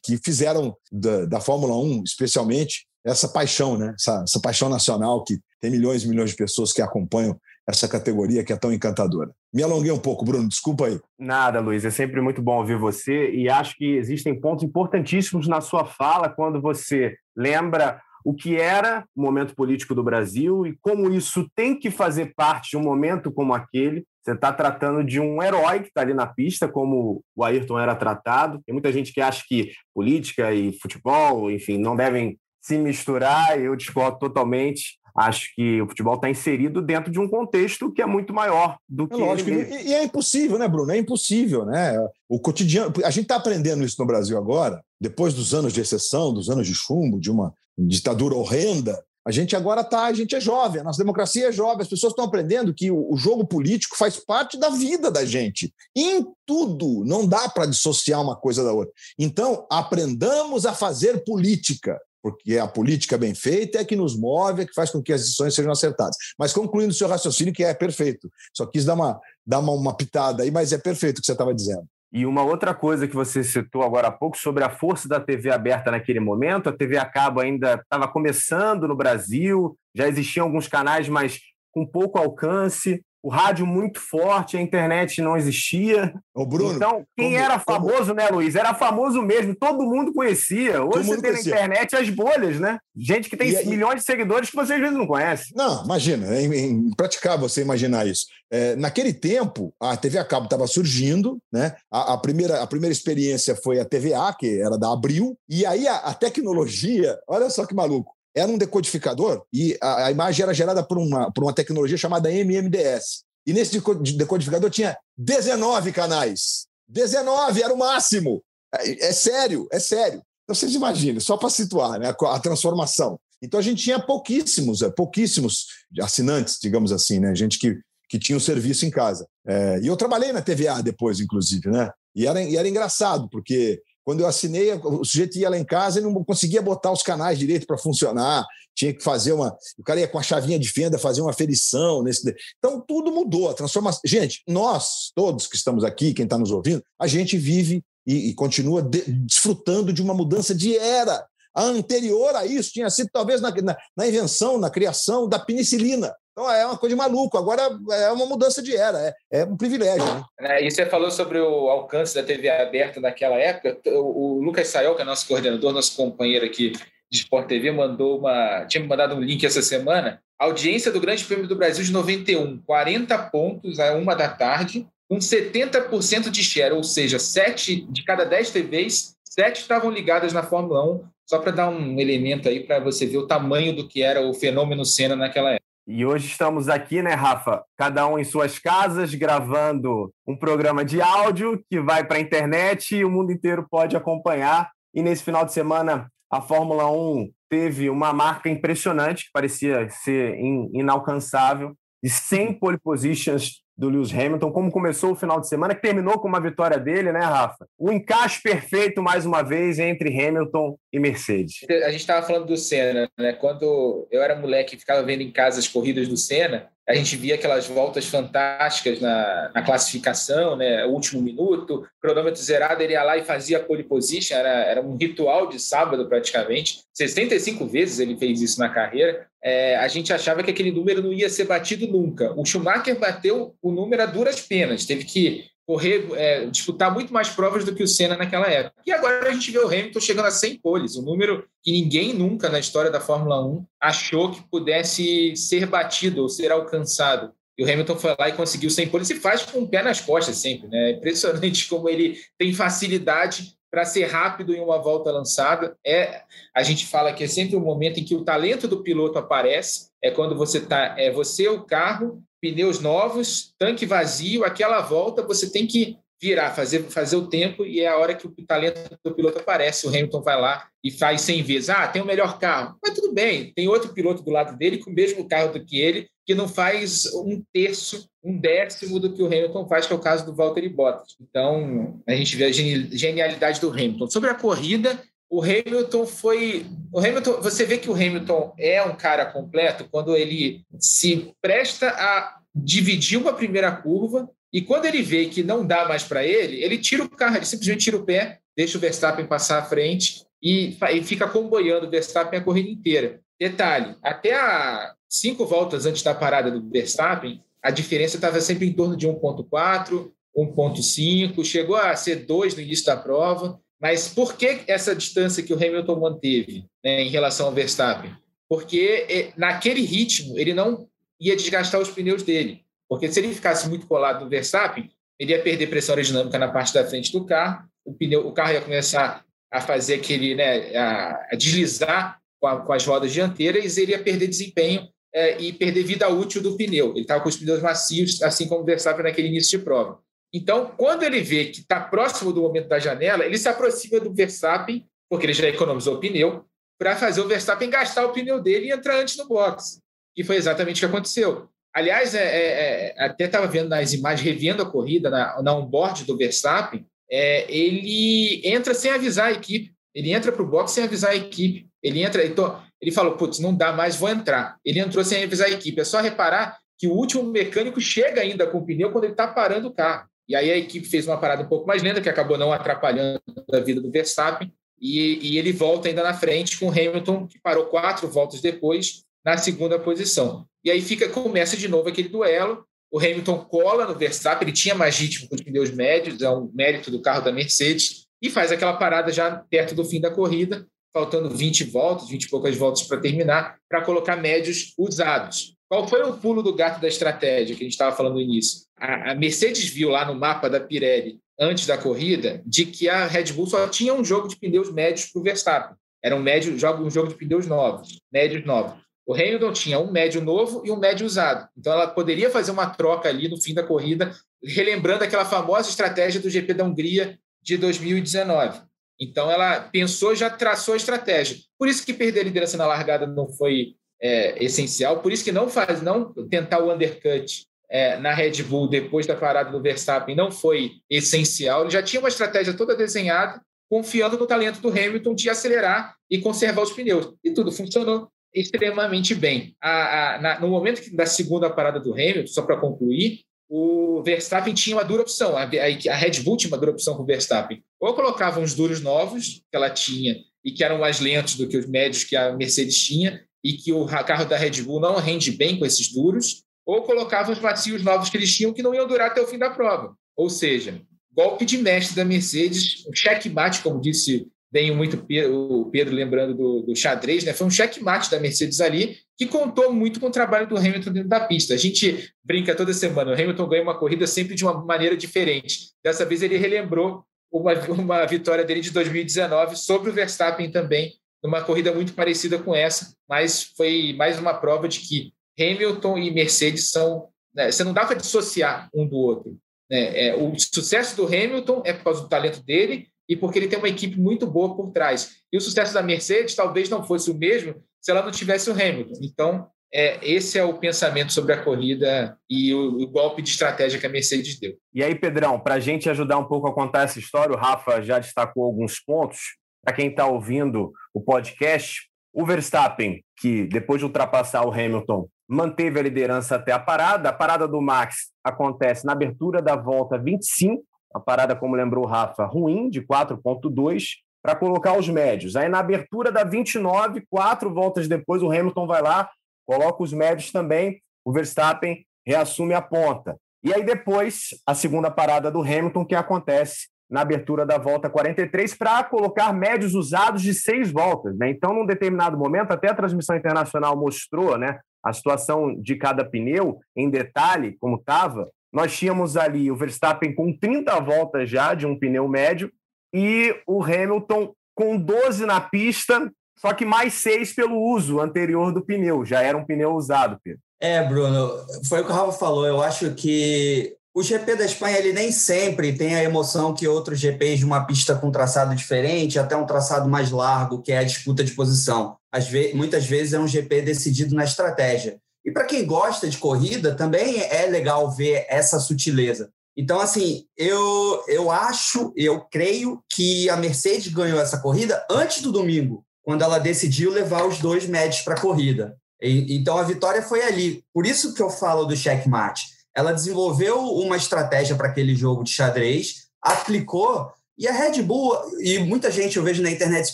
[0.03, 3.93] que fizeram da, da, Fórmula 1, especialmente, essa paixão, né?
[3.97, 8.43] Essa, essa paixão nacional que tem milhões e milhões de pessoas que acompanham essa categoria
[8.43, 9.31] que é tão encantadora.
[9.53, 10.99] Me alonguei um pouco, Bruno, desculpa aí.
[11.17, 15.61] Nada, Luiz, é sempre muito bom ouvir você e acho que existem pontos importantíssimos na
[15.61, 21.11] sua fala quando você lembra o que era o momento político do Brasil e como
[21.11, 24.05] isso tem que fazer parte de um momento como aquele.
[24.29, 27.95] Você está tratando de um herói que está ali na pista, como o Ayrton era
[27.95, 28.61] tratado.
[28.63, 33.59] Tem muita gente que acha que política e futebol, enfim, não devem se misturar.
[33.59, 34.99] Eu discordo totalmente.
[35.17, 39.07] Acho que o futebol está inserido dentro de um contexto que é muito maior do
[39.07, 39.15] que.
[39.15, 40.91] É lógico, e, e, é impossível, né, Bruno?
[40.91, 41.97] É impossível, né?
[42.29, 42.93] O cotidiano.
[43.03, 46.67] A gente está aprendendo isso no Brasil agora, depois dos anos de exceção, dos anos
[46.67, 49.03] de chumbo, de uma ditadura horrenda.
[49.25, 52.11] A gente agora está, a gente é jovem, a nossa democracia é jovem, as pessoas
[52.11, 55.73] estão aprendendo que o, o jogo político faz parte da vida da gente.
[55.95, 58.93] Em tudo, não dá para dissociar uma coisa da outra.
[59.17, 64.65] Então, aprendamos a fazer política porque a política bem feita é que nos move, é
[64.65, 66.17] que faz com que as decisões sejam acertadas.
[66.37, 68.29] Mas concluindo o seu raciocínio, que é perfeito.
[68.53, 71.31] Só quis dar uma, dar uma, uma pitada aí, mas é perfeito o que você
[71.31, 71.87] estava dizendo.
[72.11, 75.51] E uma outra coisa que você citou agora há pouco sobre a força da TV
[75.51, 80.67] aberta naquele momento, a TV a cabo ainda estava começando no Brasil, já existiam alguns
[80.67, 81.39] canais, mas
[81.71, 83.03] com pouco alcance.
[83.21, 86.13] O rádio muito forte, a internet não existia.
[86.33, 88.13] Ô, Bruno, então, quem como, era famoso, como...
[88.13, 88.55] né, Luiz?
[88.55, 90.83] Era famoso mesmo, todo mundo conhecia.
[90.83, 92.79] Hoje você tem na internet as bolhas, né?
[92.95, 95.53] Gente que tem e, milhões de seguidores que você às vezes não conhece.
[95.55, 98.25] Não, imagina, é impraticável você imaginar isso.
[98.51, 101.75] É, naquele tempo, a TV a cabo estava surgindo, né?
[101.91, 105.87] A, a, primeira, a primeira experiência foi a TVA, que era da Abril, e aí
[105.87, 110.53] a, a tecnologia, olha só que maluco, era um decodificador e a, a, imagem era
[110.53, 113.23] gerada por uma, por uma tecnologia chamada MMDS.
[113.45, 113.79] E nesse
[114.15, 116.67] decodificador tinha 19 canais.
[116.87, 118.43] 19 era o máximo.
[118.75, 120.21] É, é sério, é sério.
[120.43, 123.19] Então vocês imaginem, só para situar né, a, a transformação.
[123.41, 125.67] Então a gente tinha pouquíssimos, é, pouquíssimos
[126.01, 127.35] assinantes, digamos assim, né?
[127.35, 129.27] Gente que, que tinha o serviço em casa.
[129.47, 131.91] É, e eu trabalhei na TVA depois, inclusive, né?
[132.15, 135.99] E era, e era engraçado, porque quando eu assinei, o sujeito ia lá em casa
[135.99, 138.43] e não conseguia botar os canais direito para funcionar.
[138.75, 139.55] Tinha que fazer uma.
[139.77, 142.01] O cara ia com a chavinha de fenda fazer uma ferição.
[142.01, 142.35] Nesse...
[142.57, 143.51] Então, tudo mudou.
[143.51, 144.01] A transformação.
[144.03, 148.33] Gente, nós, todos que estamos aqui, quem está nos ouvindo, a gente vive e, e
[148.33, 149.03] continua de...
[149.27, 151.23] desfrutando de uma mudança de era.
[151.53, 156.11] A anterior a isso tinha sido talvez na, na, na invenção, na criação da penicilina.
[156.39, 157.37] Então é uma coisa de maluco.
[157.37, 158.97] Agora é uma mudança de era,
[159.29, 160.05] é, é um privilégio.
[160.05, 160.23] Né?
[160.39, 163.77] É, e você falou sobre o alcance da TV aberta naquela época.
[163.87, 166.71] O, Lucas Sayol, que é nosso coordenador, nosso companheiro aqui
[167.11, 170.21] de Sport TV, mandou uma, tinha me mandado um link essa semana.
[170.39, 175.17] audiência do Grande Prêmio do Brasil de 91, 40 pontos a uma da tarde, com
[175.17, 180.85] 70% de share, ou seja, 7 de cada 10 TVs, 7 estavam ligadas na Fórmula
[180.89, 184.21] 1, só para dar um elemento aí para você ver o tamanho do que era
[184.21, 185.58] o fenômeno Senna naquela época.
[185.91, 187.63] E hoje estamos aqui, né, Rafa?
[187.75, 192.95] Cada um em suas casas, gravando um programa de áudio que vai para a internet
[192.95, 194.69] e o mundo inteiro pode acompanhar.
[194.93, 200.37] E nesse final de semana, a Fórmula 1 teve uma marca impressionante, que parecia ser
[200.71, 201.73] inalcançável,
[202.03, 206.19] de 100 pole positions do Lewis Hamilton, como começou o final de semana, que terminou
[206.19, 207.65] com uma vitória dele, né, Rafa?
[207.77, 211.65] O encaixe perfeito, mais uma vez, entre Hamilton e Mercedes.
[211.85, 213.31] A gente estava falando do Senna, né?
[213.31, 217.15] Quando eu era moleque e ficava vendo em casa as corridas do Senna, a gente
[217.15, 220.83] via aquelas voltas fantásticas na, na, classificação, né?
[220.87, 225.47] último minuto, cronômetro zerado, ele ia lá e fazia pole position, era, era um ritual
[225.47, 226.79] de sábado praticamente.
[226.91, 229.27] 65 vezes ele fez isso na carreira.
[229.43, 232.33] É, a gente achava que aquele número não ia ser batido nunca.
[232.35, 237.29] O Schumacher bateu o número a duras penas, teve que correr, é, disputar muito mais
[237.29, 238.81] provas do que o Senna naquela época.
[238.87, 242.11] E agora a gente vê o Hamilton chegando a 100 poles, um número que ninguém
[242.11, 247.31] nunca na história da Fórmula 1 achou que pudesse ser batido ou ser alcançado.
[247.55, 250.01] E o Hamilton foi lá e conseguiu 100 poles e faz com o pé nas
[250.01, 250.67] costas sempre.
[250.69, 250.89] Né?
[250.89, 255.77] É impressionante como ele tem facilidade para ser rápido em uma volta lançada.
[255.85, 256.23] É,
[256.55, 259.17] a gente fala que é sempre o um momento em que o talento do piloto
[259.17, 265.21] aparece, é quando você tá, é você o carro pneus novos, tanque vazio, aquela volta
[265.21, 268.97] você tem que virar, fazer, fazer o tempo e é a hora que o talento
[269.03, 269.85] do piloto aparece.
[269.85, 271.69] O Hamilton vai lá e faz 100 vezes.
[271.69, 272.77] Ah, tem o melhor carro.
[272.83, 275.79] Mas tudo bem, tem outro piloto do lado dele com o mesmo carro do que
[275.79, 279.95] ele, que não faz um terço, um décimo do que o Hamilton faz, que é
[279.95, 281.15] o caso do Valtteri Bottas.
[281.21, 284.07] Então, a gente vê a genialidade do Hamilton.
[284.09, 286.65] Sobre a corrida, o Hamilton foi.
[286.91, 291.89] O Hamilton, você vê que o Hamilton é um cara completo quando ele se presta
[291.89, 296.63] a dividir uma primeira curva e quando ele vê que não dá mais para ele,
[296.63, 300.25] ele tira o carro, ele simplesmente tira o pé, deixa o Verstappen passar à frente
[300.41, 303.21] e, e fica comboiando o Verstappen a corrida inteira.
[303.39, 308.73] Detalhe: até a cinco voltas antes da parada do Verstappen, a diferença estava sempre em
[308.73, 313.59] torno de 1,4, 1,5, chegou a ser 2 no início da prova.
[313.81, 318.11] Mas por que essa distância que o Hamilton manteve né, em relação ao Verstappen?
[318.49, 320.87] Porque eh, naquele ritmo ele não
[321.19, 322.65] ia desgastar os pneus dele.
[322.89, 326.73] Porque se ele ficasse muito colado no Verstappen, ele ia perder pressão aerodinâmica na parte
[326.73, 331.35] da frente do carro, o, pneu, o carro ia começar a fazer aquele, né, a,
[331.35, 335.83] deslizar com, a, com, as rodas dianteiras e ele ia perder desempenho é, e perder
[335.83, 336.91] vida útil do pneu.
[336.91, 339.99] Ele estava com os pneus macios, assim como o Verstappen naquele início de prova.
[340.33, 344.13] Então, quando ele vê que está próximo do momento da janela, ele se aproxima do
[344.13, 346.45] Verstappen, porque ele já economizou o pneu,
[346.79, 349.81] para fazer o Verstappen gastar o pneu dele e entrar antes no box.
[350.15, 351.49] E foi exatamente o que aconteceu.
[351.73, 356.03] Aliás, é, é, é até estava vendo nas imagens, revendo a corrida na, na onboard
[356.05, 359.73] do Verstappen, é, ele entra sem avisar a equipe.
[359.93, 361.67] Ele entra para o box sem avisar a equipe.
[361.81, 364.57] Ele entra, então, ele falou, putz, não dá mais, vou entrar.
[364.63, 365.81] Ele entrou sem avisar a equipe.
[365.81, 369.27] É só reparar que o último mecânico chega ainda com o pneu quando ele está
[369.27, 370.07] parando o carro.
[370.27, 373.19] E aí a equipe fez uma parada um pouco mais lenta, que acabou não atrapalhando
[373.51, 377.39] a vida do Verstappen, e, e ele volta ainda na frente com o Hamilton, que
[377.41, 380.45] parou quatro voltas depois, na segunda posição.
[380.63, 384.73] E aí fica começa de novo aquele duelo, o Hamilton cola no Verstappen, ele tinha
[384.73, 388.51] mais ritmo com os pneus médios, é um mérito do carro da Mercedes, e faz
[388.51, 392.83] aquela parada já perto do fim da corrida, faltando 20 voltas, 20 e poucas voltas
[392.83, 395.55] para terminar, para colocar médios usados.
[395.69, 398.61] Qual foi o pulo do gato da estratégia que a gente estava falando no início?
[398.75, 403.31] A, Mercedes viu lá no mapa da Pirelli, antes da corrida, de que a Red
[403.33, 405.77] Bull só tinha um jogo de pneus médios para o Verstappen.
[406.03, 408.81] Era um, médio, um jogo de pneus novos, médios novos.
[409.09, 411.49] O Hamilton tinha um médio novo e um médio usado.
[411.57, 416.21] Então ela poderia fazer uma troca ali no fim da corrida, relembrando aquela famosa estratégia
[416.21, 418.61] do GP da Hungria de 2019.
[419.01, 421.37] Então ela pensou, já traçou a estratégia.
[421.57, 424.99] Por isso que perder a liderança na largada não foi é, essencial.
[424.99, 429.15] Por isso que não faz, não tentar o undercut é, na Red Bull depois da
[429.15, 431.61] parada do Verstappen não foi essencial.
[431.61, 436.19] Ele já tinha uma estratégia toda desenhada, confiando no talento do Hamilton de acelerar e
[436.19, 437.11] conservar os pneus.
[437.23, 439.55] E tudo funcionou extremamente bem.
[439.61, 444.53] A, a, na, no momento da segunda parada do Hamilton, só para concluir, o Verstappen
[444.53, 445.35] tinha uma dura opção.
[445.35, 447.63] A, a, Red Bull tinha uma dura opção com o Verstappen.
[447.79, 450.15] Ou colocava uns duros novos que ela tinha
[450.45, 453.73] e que eram mais lentos do que os médios que a Mercedes tinha e que
[453.73, 457.81] o carro da Red Bull não rende bem com esses duros, ou colocava os macios
[457.83, 459.95] novos que eles tinham que não iam durar até o fim da prova.
[460.15, 465.95] Ou seja, golpe de mestre da Mercedes, um checkmate, como disse bem muito o Pedro
[465.95, 467.33] lembrando do, do xadrez, né?
[467.33, 471.09] Foi um checkmate da Mercedes ali, que contou muito com o trabalho do Hamilton dentro
[471.09, 471.53] da pista.
[471.53, 475.71] A gente brinca toda semana, o Hamilton ganha uma corrida sempre de uma maneira diferente.
[475.83, 481.41] Dessa vez ele relembrou uma, uma vitória dele de 2019 sobre o Verstappen também, numa
[481.43, 486.71] corrida muito parecida com essa, mas foi mais uma prova de que Hamilton e Mercedes
[486.71, 487.07] são.
[487.33, 489.37] Né, você não dá para dissociar um do outro.
[489.69, 490.07] Né?
[490.07, 493.57] É, o sucesso do Hamilton é por causa do talento dele e porque ele tem
[493.57, 495.15] uma equipe muito boa por trás.
[495.33, 498.53] E o sucesso da Mercedes talvez não fosse o mesmo se ela não tivesse o
[498.53, 498.99] Hamilton.
[499.01, 503.79] Então, é, esse é o pensamento sobre a corrida e o, o, golpe de estratégia
[503.79, 504.55] que a Mercedes deu.
[504.73, 507.81] E aí, Pedrão, para a gente ajudar um pouco a contar essa história, o Rafa
[507.81, 509.37] já destacou alguns pontos.
[509.63, 515.79] Para quem está ouvindo o podcast, o Verstappen, que depois de ultrapassar o Hamilton, manteve
[515.79, 517.09] a liderança até a parada.
[517.09, 521.87] A parada do Max acontece na abertura da volta 25 a parada, como lembrou o
[521.87, 525.35] Rafa, ruim, de 4,2, para colocar os médios.
[525.35, 529.09] Aí na abertura da 29, quatro voltas depois, o Hamilton vai lá,
[529.45, 533.17] coloca os médios também, o Verstappen reassume a ponta.
[533.43, 538.55] E aí depois, a segunda parada do Hamilton, que acontece na abertura da volta 43,
[538.55, 541.15] para colocar médios usados de seis voltas.
[541.17, 541.29] Né?
[541.29, 546.59] Então, num determinado momento, até a transmissão internacional mostrou né, a situação de cada pneu
[546.75, 551.77] em detalhe, como estava, nós tínhamos ali o Verstappen com 30 voltas já de um
[551.77, 552.51] pneu médio
[552.93, 558.65] e o Hamilton com 12 na pista, só que mais 6 pelo uso anterior do
[558.65, 559.05] pneu.
[559.05, 560.41] Já era um pneu usado, Pedro.
[560.59, 561.31] É, Bruno,
[561.67, 562.45] foi o que o Rafa falou.
[562.45, 566.99] Eu acho que o GP da Espanha ele nem sempre tem a emoção que outros
[566.99, 570.83] GPs de uma pista com traçado diferente, até um traçado mais largo, que é a
[570.83, 571.97] disputa de posição.
[572.29, 574.99] Vezes, muitas vezes é um GP decidido na estratégia.
[575.25, 579.29] E para quem gosta de corrida, também é legal ver essa sutileza.
[579.57, 585.31] Então, assim, eu, eu acho, eu creio que a Mercedes ganhou essa corrida antes do
[585.31, 588.77] domingo, quando ela decidiu levar os dois médios para a corrida.
[589.01, 590.63] E, então, a vitória foi ali.
[590.73, 592.43] Por isso que eu falo do checkmate.
[592.75, 598.59] Ela desenvolveu uma estratégia para aquele jogo de xadrez, aplicou, e a Red Bull, e
[598.59, 599.93] muita gente eu vejo na internet se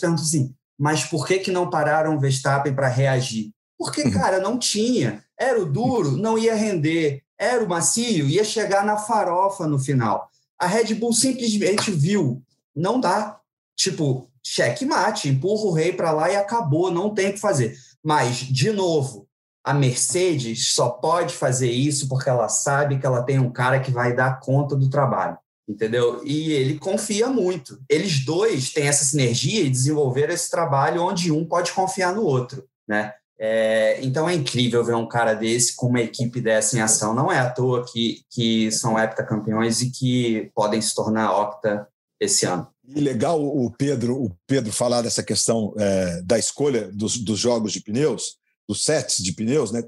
[0.00, 3.50] pergunta assim, mas por que, que não pararam o Verstappen para reagir?
[3.78, 4.10] Porque, uhum.
[4.10, 5.24] cara, não tinha.
[5.38, 7.22] Era o duro, não ia render.
[7.38, 10.30] Era o macio, ia chegar na farofa no final.
[10.58, 12.42] A Red Bull simplesmente viu.
[12.74, 13.38] Não dá.
[13.76, 17.76] Tipo, checkmate, empurra o rei para lá e acabou, não tem o que fazer.
[18.02, 19.26] Mas, de novo,
[19.64, 23.90] a Mercedes só pode fazer isso porque ela sabe que ela tem um cara que
[23.90, 25.36] vai dar conta do trabalho,
[25.68, 26.22] entendeu?
[26.24, 27.78] E ele confia muito.
[27.88, 32.64] Eles dois têm essa sinergia e desenvolveram esse trabalho onde um pode confiar no outro,
[32.86, 33.12] né?
[33.38, 37.14] É, então é incrível ver um cara desse com uma equipe dessa em ação.
[37.14, 41.86] Não é à toa que, que são heptacampeões e que podem se tornar octa
[42.20, 42.66] esse ano.
[42.88, 47.72] E legal o Pedro, o Pedro falar dessa questão é, da escolha dos, dos jogos
[47.72, 48.36] de pneus,
[48.68, 49.70] dos sets de pneus.
[49.70, 49.82] Né?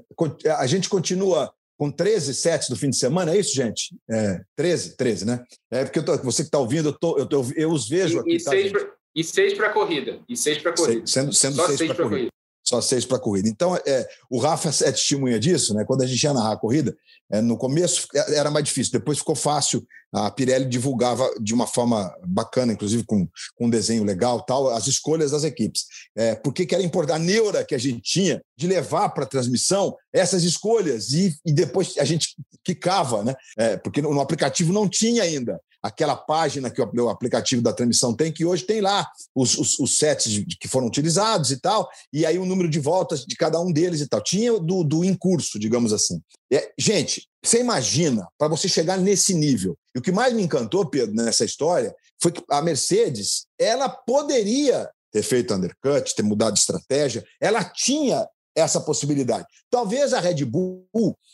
[0.57, 3.95] A gente continua com 13 sets do fim de semana, é isso, gente?
[4.09, 5.43] É, 13, 13, né?
[5.71, 8.35] É porque tô, você que está ouvindo, eu, tô, eu, tô, eu, os vejo aqui.
[8.35, 8.81] E, tá, seis, pra,
[9.15, 10.19] e seis para corrida.
[10.27, 11.07] E seis para corrida.
[11.07, 12.29] Sendo, sendo Só seis, seis para corrida.
[12.29, 12.38] corrida.
[12.69, 13.49] Só seis para a corrida.
[13.49, 15.83] Então, é, o Rafa é testemunha disso, né?
[15.83, 16.95] Quando a gente ia narrar a corrida,
[17.31, 19.85] é, no começo era mais difícil, depois ficou fácil.
[20.13, 24.87] A Pirelli divulgava de uma forma bacana, inclusive com, com um desenho legal, tal, as
[24.87, 25.85] escolhas das equipes.
[26.15, 29.27] É, porque que era importante a neura que a gente tinha de levar para a
[29.27, 33.35] transmissão essas escolhas e, e, depois a gente quicava, né?
[33.57, 38.13] É, porque no, no aplicativo não tinha ainda aquela página que o aplicativo da transmissão
[38.13, 42.25] tem, que hoje tem lá os, os, os sets que foram utilizados e tal, e
[42.25, 44.21] aí o número de voltas de cada um deles e tal.
[44.21, 46.21] Tinha do, do em curso, digamos assim.
[46.51, 49.77] É, gente, você imagina, para você chegar nesse nível.
[49.95, 54.89] E o que mais me encantou, Pedro, nessa história, foi que a Mercedes, ela poderia
[55.11, 58.27] ter feito undercut, ter mudado de estratégia, ela tinha
[58.59, 59.45] essa possibilidade.
[59.69, 60.87] Talvez a Red Bull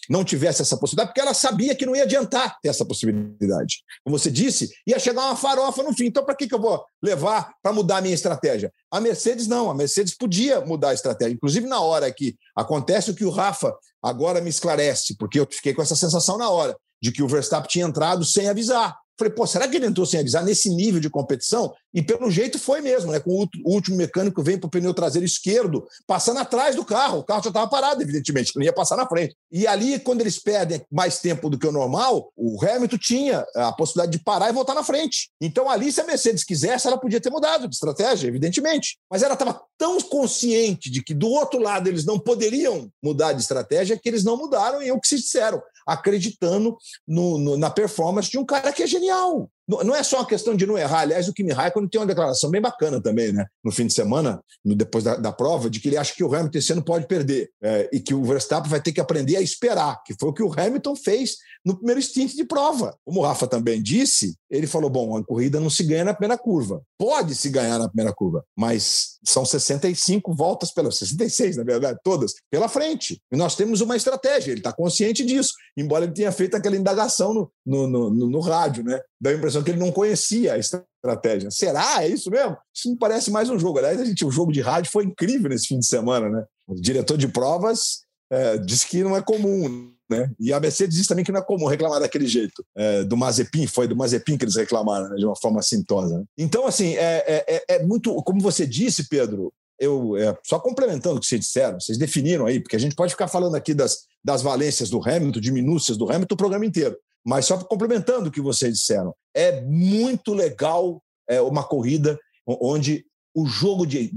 [0.09, 3.83] não tivesse essa possibilidade, porque ela sabia que não ia adiantar ter essa possibilidade.
[4.03, 6.05] Como você disse, ia chegar uma farofa no fim.
[6.05, 8.71] Então, para que, que eu vou levar para mudar a minha estratégia?
[8.91, 11.33] A Mercedes não, a Mercedes podia mudar a estratégia.
[11.33, 15.73] Inclusive, na hora que acontece o que o Rafa agora me esclarece, porque eu fiquei
[15.73, 18.95] com essa sensação na hora, de que o Verstappen tinha entrado sem avisar.
[19.17, 21.73] Falei, pô, será que ele entrou sem avisar nesse nível de competição?
[21.95, 23.21] E pelo jeito foi mesmo, né?
[23.21, 27.19] Com o último mecânico vem para o pneu traseiro esquerdo, passando atrás do carro.
[27.19, 29.33] O carro já estava parado, evidentemente, não ia passar na frente.
[29.49, 33.71] E ali, quando eles perdem mais tempo do que o normal, o Hamilton tinha a
[33.71, 35.29] possibilidade de parar e voltar na frente.
[35.39, 38.97] Então, ali, se a Mercedes quisesse, ela podia ter mudado de estratégia, evidentemente.
[39.09, 43.41] Mas ela estava tão consciente de que do outro lado eles não poderiam mudar de
[43.41, 46.75] estratégia que eles não mudaram e é o que se disseram, acreditando
[47.07, 49.49] no, no, na performance de um cara que é genial.
[49.67, 51.01] Não é só uma questão de não errar.
[51.01, 53.45] Aliás, o Kimi Raikkonen tem uma declaração bem bacana também, né?
[53.63, 56.33] No fim de semana, no, depois da, da, prova, de que ele acha que o
[56.33, 59.41] Hamilton esse ano pode perder é, e que o Verstappen vai ter que aprender a
[59.41, 62.95] esperar, que foi o que o Hamilton fez no primeiro stint de prova.
[63.03, 66.37] Como o Rafa também disse, ele falou: bom, a corrida não se ganha na primeira
[66.37, 66.81] curva.
[66.97, 72.33] Pode se ganhar na primeira curva, mas são 65 voltas pela 66, na verdade, todas
[72.51, 73.19] pela frente.
[73.31, 77.33] E nós temos uma estratégia, ele está consciente disso, embora ele tenha feito aquela indagação
[77.33, 79.01] no, no, no, no, rádio, né?
[79.19, 81.49] Dá a impressão que ele não conhecia a estratégia.
[81.49, 82.03] Será?
[82.03, 82.57] É isso mesmo?
[82.73, 83.79] Isso me parece mais um jogo.
[83.79, 86.45] Aliás, a gente, o jogo de rádio foi incrível nesse fim de semana, né?
[86.67, 88.01] O diretor de provas
[88.31, 90.31] é, disse que não é comum né?
[90.39, 92.63] E a Mercedes diz também que não é comum reclamar daquele jeito.
[92.75, 95.15] É, do Mazepin, foi do Mazepin que eles reclamaram, né?
[95.15, 96.19] de uma forma sintosa.
[96.19, 96.25] Né?
[96.37, 98.13] Então, assim, é, é, é, é, muito.
[98.23, 102.59] Como você disse, Pedro, eu é, só complementando o que vocês disseram, vocês definiram aí,
[102.59, 106.09] porque a gente pode ficar falando aqui das, das valências do Hamilton, de minúcias do
[106.09, 106.97] Hamilton, o programa inteiro.
[107.25, 113.47] Mas só complementando o que vocês disseram, é muito legal é, uma corrida onde o
[113.47, 114.11] jogo de,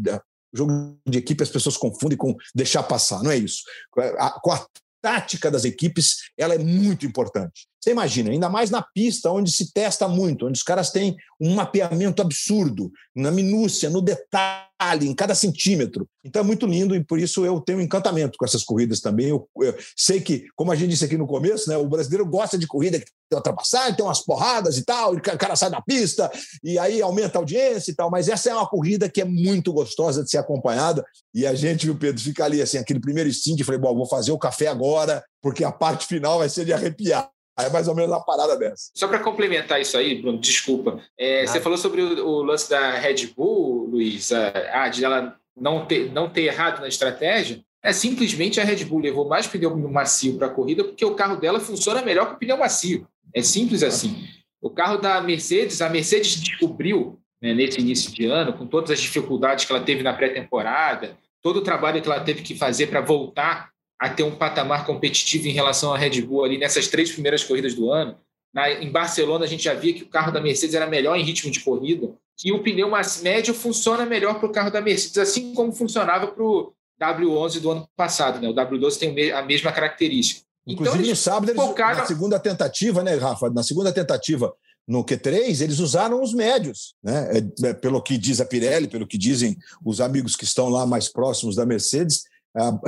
[0.53, 3.63] jogo de equipe as pessoas confundem com deixar passar, não é isso.
[3.91, 4.67] Com a
[5.01, 7.67] tática das equipes ela é muito importante.
[7.81, 11.55] Você imagina, ainda mais na pista, onde se testa muito, onde os caras têm um
[11.55, 16.09] mapeamento absurdo, na minúcia, no detalhe, em cada centímetro.
[16.25, 19.29] Então é muito lindo e por isso eu tenho um encantamento com essas corridas também.
[19.29, 22.59] Eu, eu sei que, como a gente disse aqui no começo, né, o brasileiro gosta
[22.59, 25.81] de corrida que tem ultrapassagem, tem umas porradas e tal, e o cara sai da
[25.81, 26.31] pista
[26.65, 29.73] e aí aumenta a audiência e tal, mas essa é uma corrida que é muito
[29.73, 33.65] gostosa de ser acompanhada e a gente, viu, Pedro, fica ali assim, aquele primeiro instinto,
[33.65, 37.31] falei, bom, vou fazer o café agora, porque a parte final vai ser de arrepiar.
[37.59, 38.91] É mais ou menos uma parada dessa.
[38.95, 41.01] Só para complementar isso aí, Bruno, desculpa.
[41.19, 45.37] É, você falou sobre o, o, lance da Red Bull, Luiz, a, a, de ela
[45.57, 47.61] não ter, não ter errado na estratégia.
[47.83, 51.37] É simplesmente a Red Bull levou mais pneu macio para a corrida porque o carro
[51.37, 53.07] dela funciona melhor que o pneu macio.
[53.35, 54.27] É simples assim.
[54.61, 59.01] O carro da Mercedes, a Mercedes descobriu né, nesse início de ano, com todas as
[59.01, 63.01] dificuldades que ela teve na pré-temporada, todo o trabalho que ela teve que fazer para
[63.01, 67.43] voltar a ter um patamar competitivo em relação à Red Bull ali nessas três primeiras
[67.43, 68.17] corridas do ano.
[68.55, 71.25] Na, em Barcelona, a gente já via que o carro da Mercedes era melhor em
[71.25, 75.19] ritmo de corrida, que o pneu mais médio funciona melhor para o carro da Mercedes,
[75.19, 78.41] assim como funcionava para o W11 do ano passado.
[78.41, 78.49] Né?
[78.49, 80.43] O W12 tem a mesma característica.
[80.67, 81.99] Então, Inclusive, então, no sábado, eles, focaram...
[81.99, 83.51] na segunda tentativa, né, Rafa?
[83.51, 84.55] Na segunda tentativa
[84.87, 87.39] no Q3, eles usaram os médios, né?
[87.39, 90.87] É, é, pelo que diz a Pirelli, pelo que dizem os amigos que estão lá
[90.87, 92.25] mais próximos da Mercedes,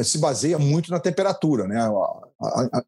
[0.02, 1.78] se baseia muito na temperatura, né?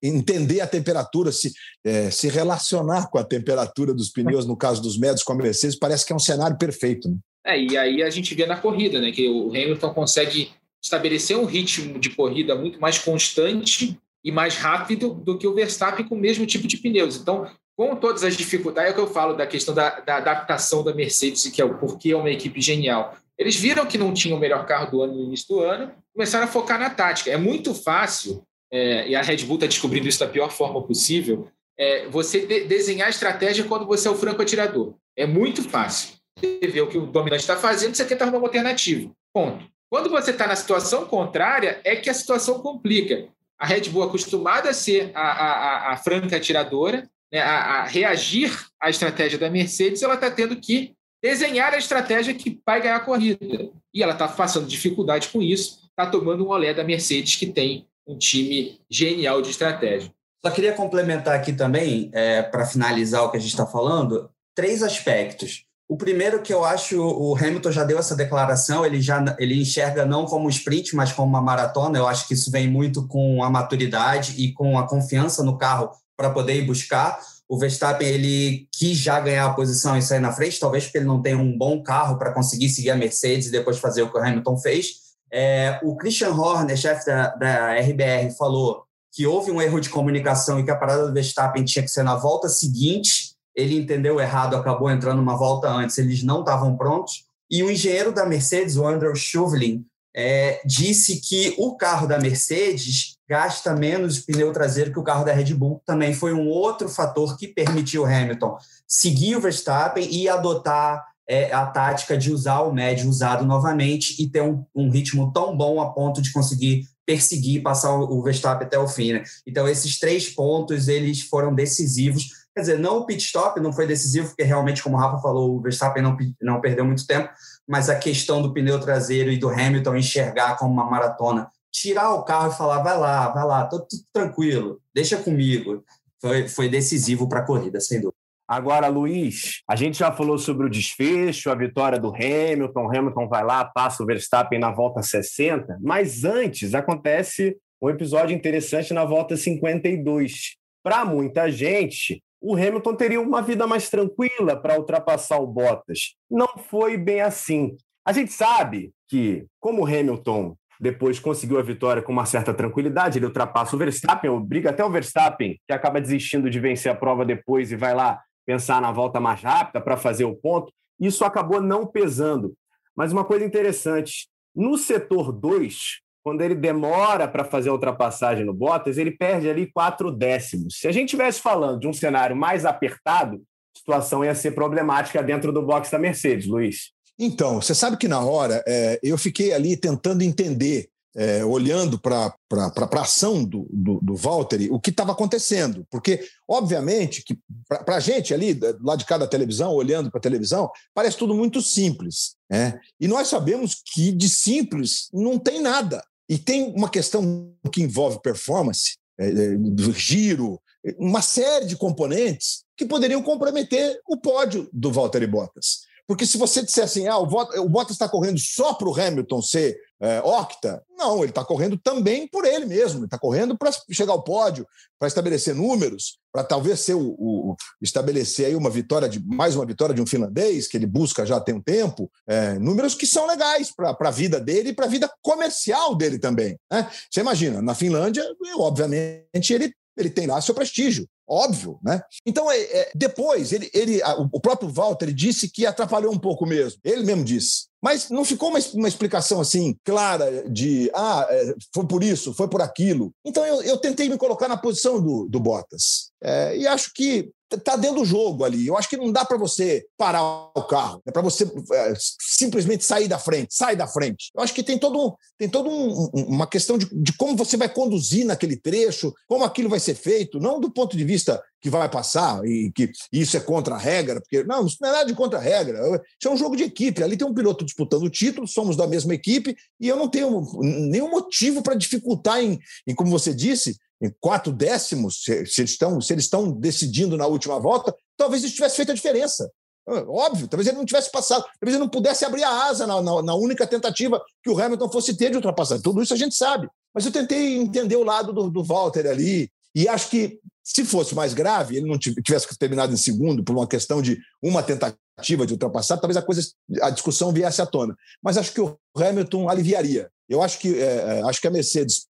[0.03, 1.53] entender a temperatura, se,
[1.85, 5.79] é, se relacionar com a temperatura dos pneus, no caso dos médios com a Mercedes,
[5.79, 7.09] parece que é um cenário perfeito.
[7.09, 7.17] Né?
[7.45, 9.11] É, e aí a gente vê na corrida, né?
[9.11, 10.51] Que o Hamilton consegue
[10.83, 16.07] estabelecer um ritmo de corrida muito mais constante e mais rápido do que o Verstappen
[16.07, 17.17] com o mesmo tipo de pneus.
[17.17, 20.85] Então, com todas as dificuldades, é o que eu falo da questão da, da adaptação
[20.85, 23.17] da Mercedes, que é o porquê é uma equipe genial.
[23.39, 26.45] Eles viram que não tinha o melhor carro do ano no início do ano, começaram
[26.45, 27.31] a focar na tática.
[27.31, 31.49] É muito fácil, é, e a Red Bull está descobrindo isso da pior forma possível,
[31.79, 34.95] é, você de desenhar estratégia quando você é o franco atirador.
[35.17, 36.17] É muito fácil.
[36.39, 39.11] Você vê o que o dominante está fazendo, você tenta arrumar uma alternativa.
[39.33, 39.65] Ponto.
[39.91, 43.29] Quando você está na situação contrária, é que a situação complica.
[43.59, 48.51] A Red Bull, acostumada a ser a, a, a franca atiradora, né, a, a, reagir
[48.81, 53.01] à estratégia da Mercedes, ela está tendo que desenhar a estratégia que vai ganhar a
[53.01, 53.71] corrida.
[53.95, 57.87] E ela está passando dificuldade com isso, está tomando um olé da Mercedes, que tem
[58.07, 60.13] um time genial de estratégia.
[60.45, 64.83] Só queria complementar aqui também, é, para finalizar o que a gente está falando, três
[64.83, 65.65] aspectos.
[65.89, 70.07] O primeiro que eu acho, o Hamilton já deu essa declaração, ele já ele enxerga
[70.07, 71.99] não como sprint, mas como uma maratona.
[71.99, 75.91] Eu acho que isso vem muito com a maturidade e com a confiança no carro
[76.17, 77.21] para poder ir buscar.
[77.53, 81.05] O Verstappen ele quis já ganhar a posição e sair na frente, talvez porque ele
[81.05, 84.17] não tenha um bom carro para conseguir seguir a Mercedes e depois fazer o que
[84.17, 84.95] o Hamilton fez.
[85.31, 90.59] É, o Christian Horner, chefe da, da RBR, falou que houve um erro de comunicação
[90.59, 93.35] e que a parada do Verstappen tinha que ser na volta seguinte.
[93.55, 97.27] Ele entendeu errado, acabou entrando uma volta antes, eles não estavam prontos.
[97.51, 99.85] E o engenheiro da Mercedes, o Andrew Schuvlin,
[100.15, 105.33] é, disse que o carro da Mercedes gasta menos pneu traseiro que o carro da
[105.33, 105.81] Red Bull.
[105.87, 108.57] Também foi um outro fator que permitiu Hamilton
[108.87, 114.29] seguir o Verstappen e adotar é, a tática de usar o médio usado novamente e
[114.29, 118.67] ter um, um ritmo tão bom a ponto de conseguir perseguir e passar o Verstappen
[118.67, 119.15] até o fim.
[119.15, 119.25] Né?
[119.47, 122.42] Então, esses três pontos eles foram decisivos.
[122.55, 125.57] Quer dizer, não o pit stop não foi decisivo, porque realmente, como o Rafa falou,
[125.57, 127.31] o Verstappen não, não perdeu muito tempo,
[127.67, 132.25] mas a questão do pneu traseiro e do Hamilton enxergar como uma maratona, tirar o
[132.25, 135.83] carro e falar, vai lá, vai lá, tô tudo tranquilo, deixa comigo,
[136.21, 138.23] foi, foi decisivo para a corrida, sem dúvida.
[138.47, 142.87] Agora, Luiz, a gente já falou sobre o desfecho, a vitória do Hamilton.
[142.87, 148.93] Hamilton vai lá, passa o Verstappen na volta 60, mas antes acontece um episódio interessante
[148.93, 150.57] na volta 52.
[150.83, 156.17] Para muita gente, o Hamilton teria uma vida mais tranquila para ultrapassar o Bottas.
[156.29, 157.77] Não foi bem assim.
[158.05, 163.17] A gente sabe que, como o Hamilton depois conseguiu a vitória com uma certa tranquilidade,
[163.17, 167.25] ele ultrapassa o Verstappen, obriga até o Verstappen, que acaba desistindo de vencer a prova
[167.25, 170.73] depois e vai lá pensar na volta mais rápida para fazer o ponto.
[170.99, 172.55] Isso acabou não pesando.
[172.97, 178.55] Mas uma coisa interessante, no setor 2, quando ele demora para fazer a ultrapassagem no
[178.55, 180.79] Bottas, ele perde ali quatro décimos.
[180.79, 183.43] Se a gente estivesse falando de um cenário mais apertado,
[183.75, 186.93] a situação ia ser problemática dentro do box da Mercedes, Luiz.
[187.19, 192.35] Então, você sabe que na hora é, eu fiquei ali tentando entender, é, olhando para
[192.51, 195.87] a ação do, do, do Valtteri, o que estava acontecendo.
[195.91, 200.71] Porque, obviamente, que para a gente ali, lá de cada televisão, olhando para a televisão,
[200.95, 202.35] parece tudo muito simples.
[202.51, 202.79] Né?
[203.01, 206.03] E nós sabemos que de simples não tem nada.
[206.33, 209.57] E tem uma questão que envolve performance, é, é,
[209.95, 210.59] giro,
[210.97, 215.83] uma série de componentes que poderiam comprometer o pódio do Valtteri Bottas.
[216.13, 219.81] Porque se você disser assim, ah, o Bottas está correndo só para o Hamilton ser
[219.99, 224.13] é, octa, não, ele está correndo também por ele mesmo, ele está correndo para chegar
[224.13, 224.67] ao pódio,
[224.99, 229.65] para estabelecer números, para talvez ser o, o, estabelecer aí uma vitória de mais uma
[229.65, 233.27] vitória de um finlandês que ele busca já tem um tempo, é, números que são
[233.27, 236.59] legais para a vida dele e para a vida comercial dele também.
[236.71, 236.91] Né?
[237.11, 238.23] Você imagina, na Finlândia,
[238.59, 242.03] obviamente ele ele tem lá seu prestígio óbvio, né?
[242.27, 246.45] Então, é, é, depois, ele, ele, a, o próprio Walter disse que atrapalhou um pouco
[246.45, 246.79] mesmo.
[246.85, 247.67] Ele mesmo disse.
[247.83, 252.49] Mas não ficou uma, uma explicação assim clara de ah, é, foi por isso, foi
[252.49, 253.13] por aquilo.
[253.25, 256.11] Então eu, eu tentei me colocar na posição do, do Bottas.
[256.23, 258.67] É, e acho que está dentro do jogo ali.
[258.67, 262.85] Eu acho que não dá para você parar o carro, é para você é, simplesmente
[262.85, 264.31] sair da frente, sai da frente.
[264.35, 267.69] Eu acho que tem todo, tem todo um, uma questão de, de como você vai
[267.69, 271.89] conduzir naquele trecho, como aquilo vai ser feito, não do ponto de vista que vai
[271.89, 275.15] passar e que isso é contra a regra, porque não, isso não é nada de
[275.15, 275.79] contra a regra.
[276.19, 277.03] Isso é um jogo de equipe.
[277.03, 280.45] Ali tem um piloto disputando o título, somos da mesma equipe e eu não tenho
[280.61, 285.71] nenhum motivo para dificultar em, em, como você disse, em quatro décimos, se, se, eles
[285.71, 289.51] estão, se eles estão decidindo na última volta, talvez isso tivesse feito a diferença.
[289.89, 293.01] Ah, óbvio, talvez ele não tivesse passado, talvez ele não pudesse abrir a asa na,
[293.01, 295.83] na, na única tentativa que o Hamilton fosse ter de ultrapassagem.
[295.83, 296.69] Tudo isso a gente sabe.
[296.95, 301.15] Mas eu tentei entender o lado do, do Walter ali, e acho que se fosse
[301.15, 305.53] mais grave, ele não tivesse terminado em segundo por uma questão de uma tentativa de
[305.53, 306.43] ultrapassar, talvez a coisa,
[306.83, 307.97] a discussão viesse à tona.
[308.23, 310.11] Mas acho que o Hamilton aliviaria.
[310.29, 312.07] Eu acho que é, é acho que a Mercedes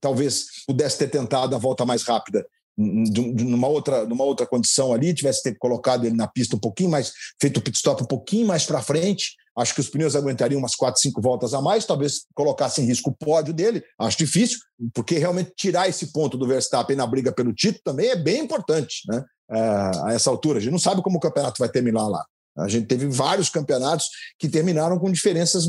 [0.00, 2.46] talvez pudesse ter tentado a volta mais rápida
[2.76, 7.12] numa outra, numa outra condição ali, tivesse ter colocado ele na pista um pouquinho mais,
[7.40, 9.36] feito o pit stop um pouquinho mais para frente.
[9.56, 13.10] Acho que os pneus aguentariam umas 4, 5 voltas a mais, talvez colocasse em risco
[13.10, 13.82] o pódio dele.
[13.98, 14.58] Acho difícil,
[14.94, 19.02] porque realmente tirar esse ponto do Verstappen na briga pelo título também é bem importante,
[19.06, 19.22] né?
[19.50, 19.58] É,
[20.04, 20.58] a essa altura.
[20.58, 22.24] A gente não sabe como o campeonato vai terminar lá.
[22.56, 24.06] A gente teve vários campeonatos
[24.38, 25.66] que terminaram com diferenças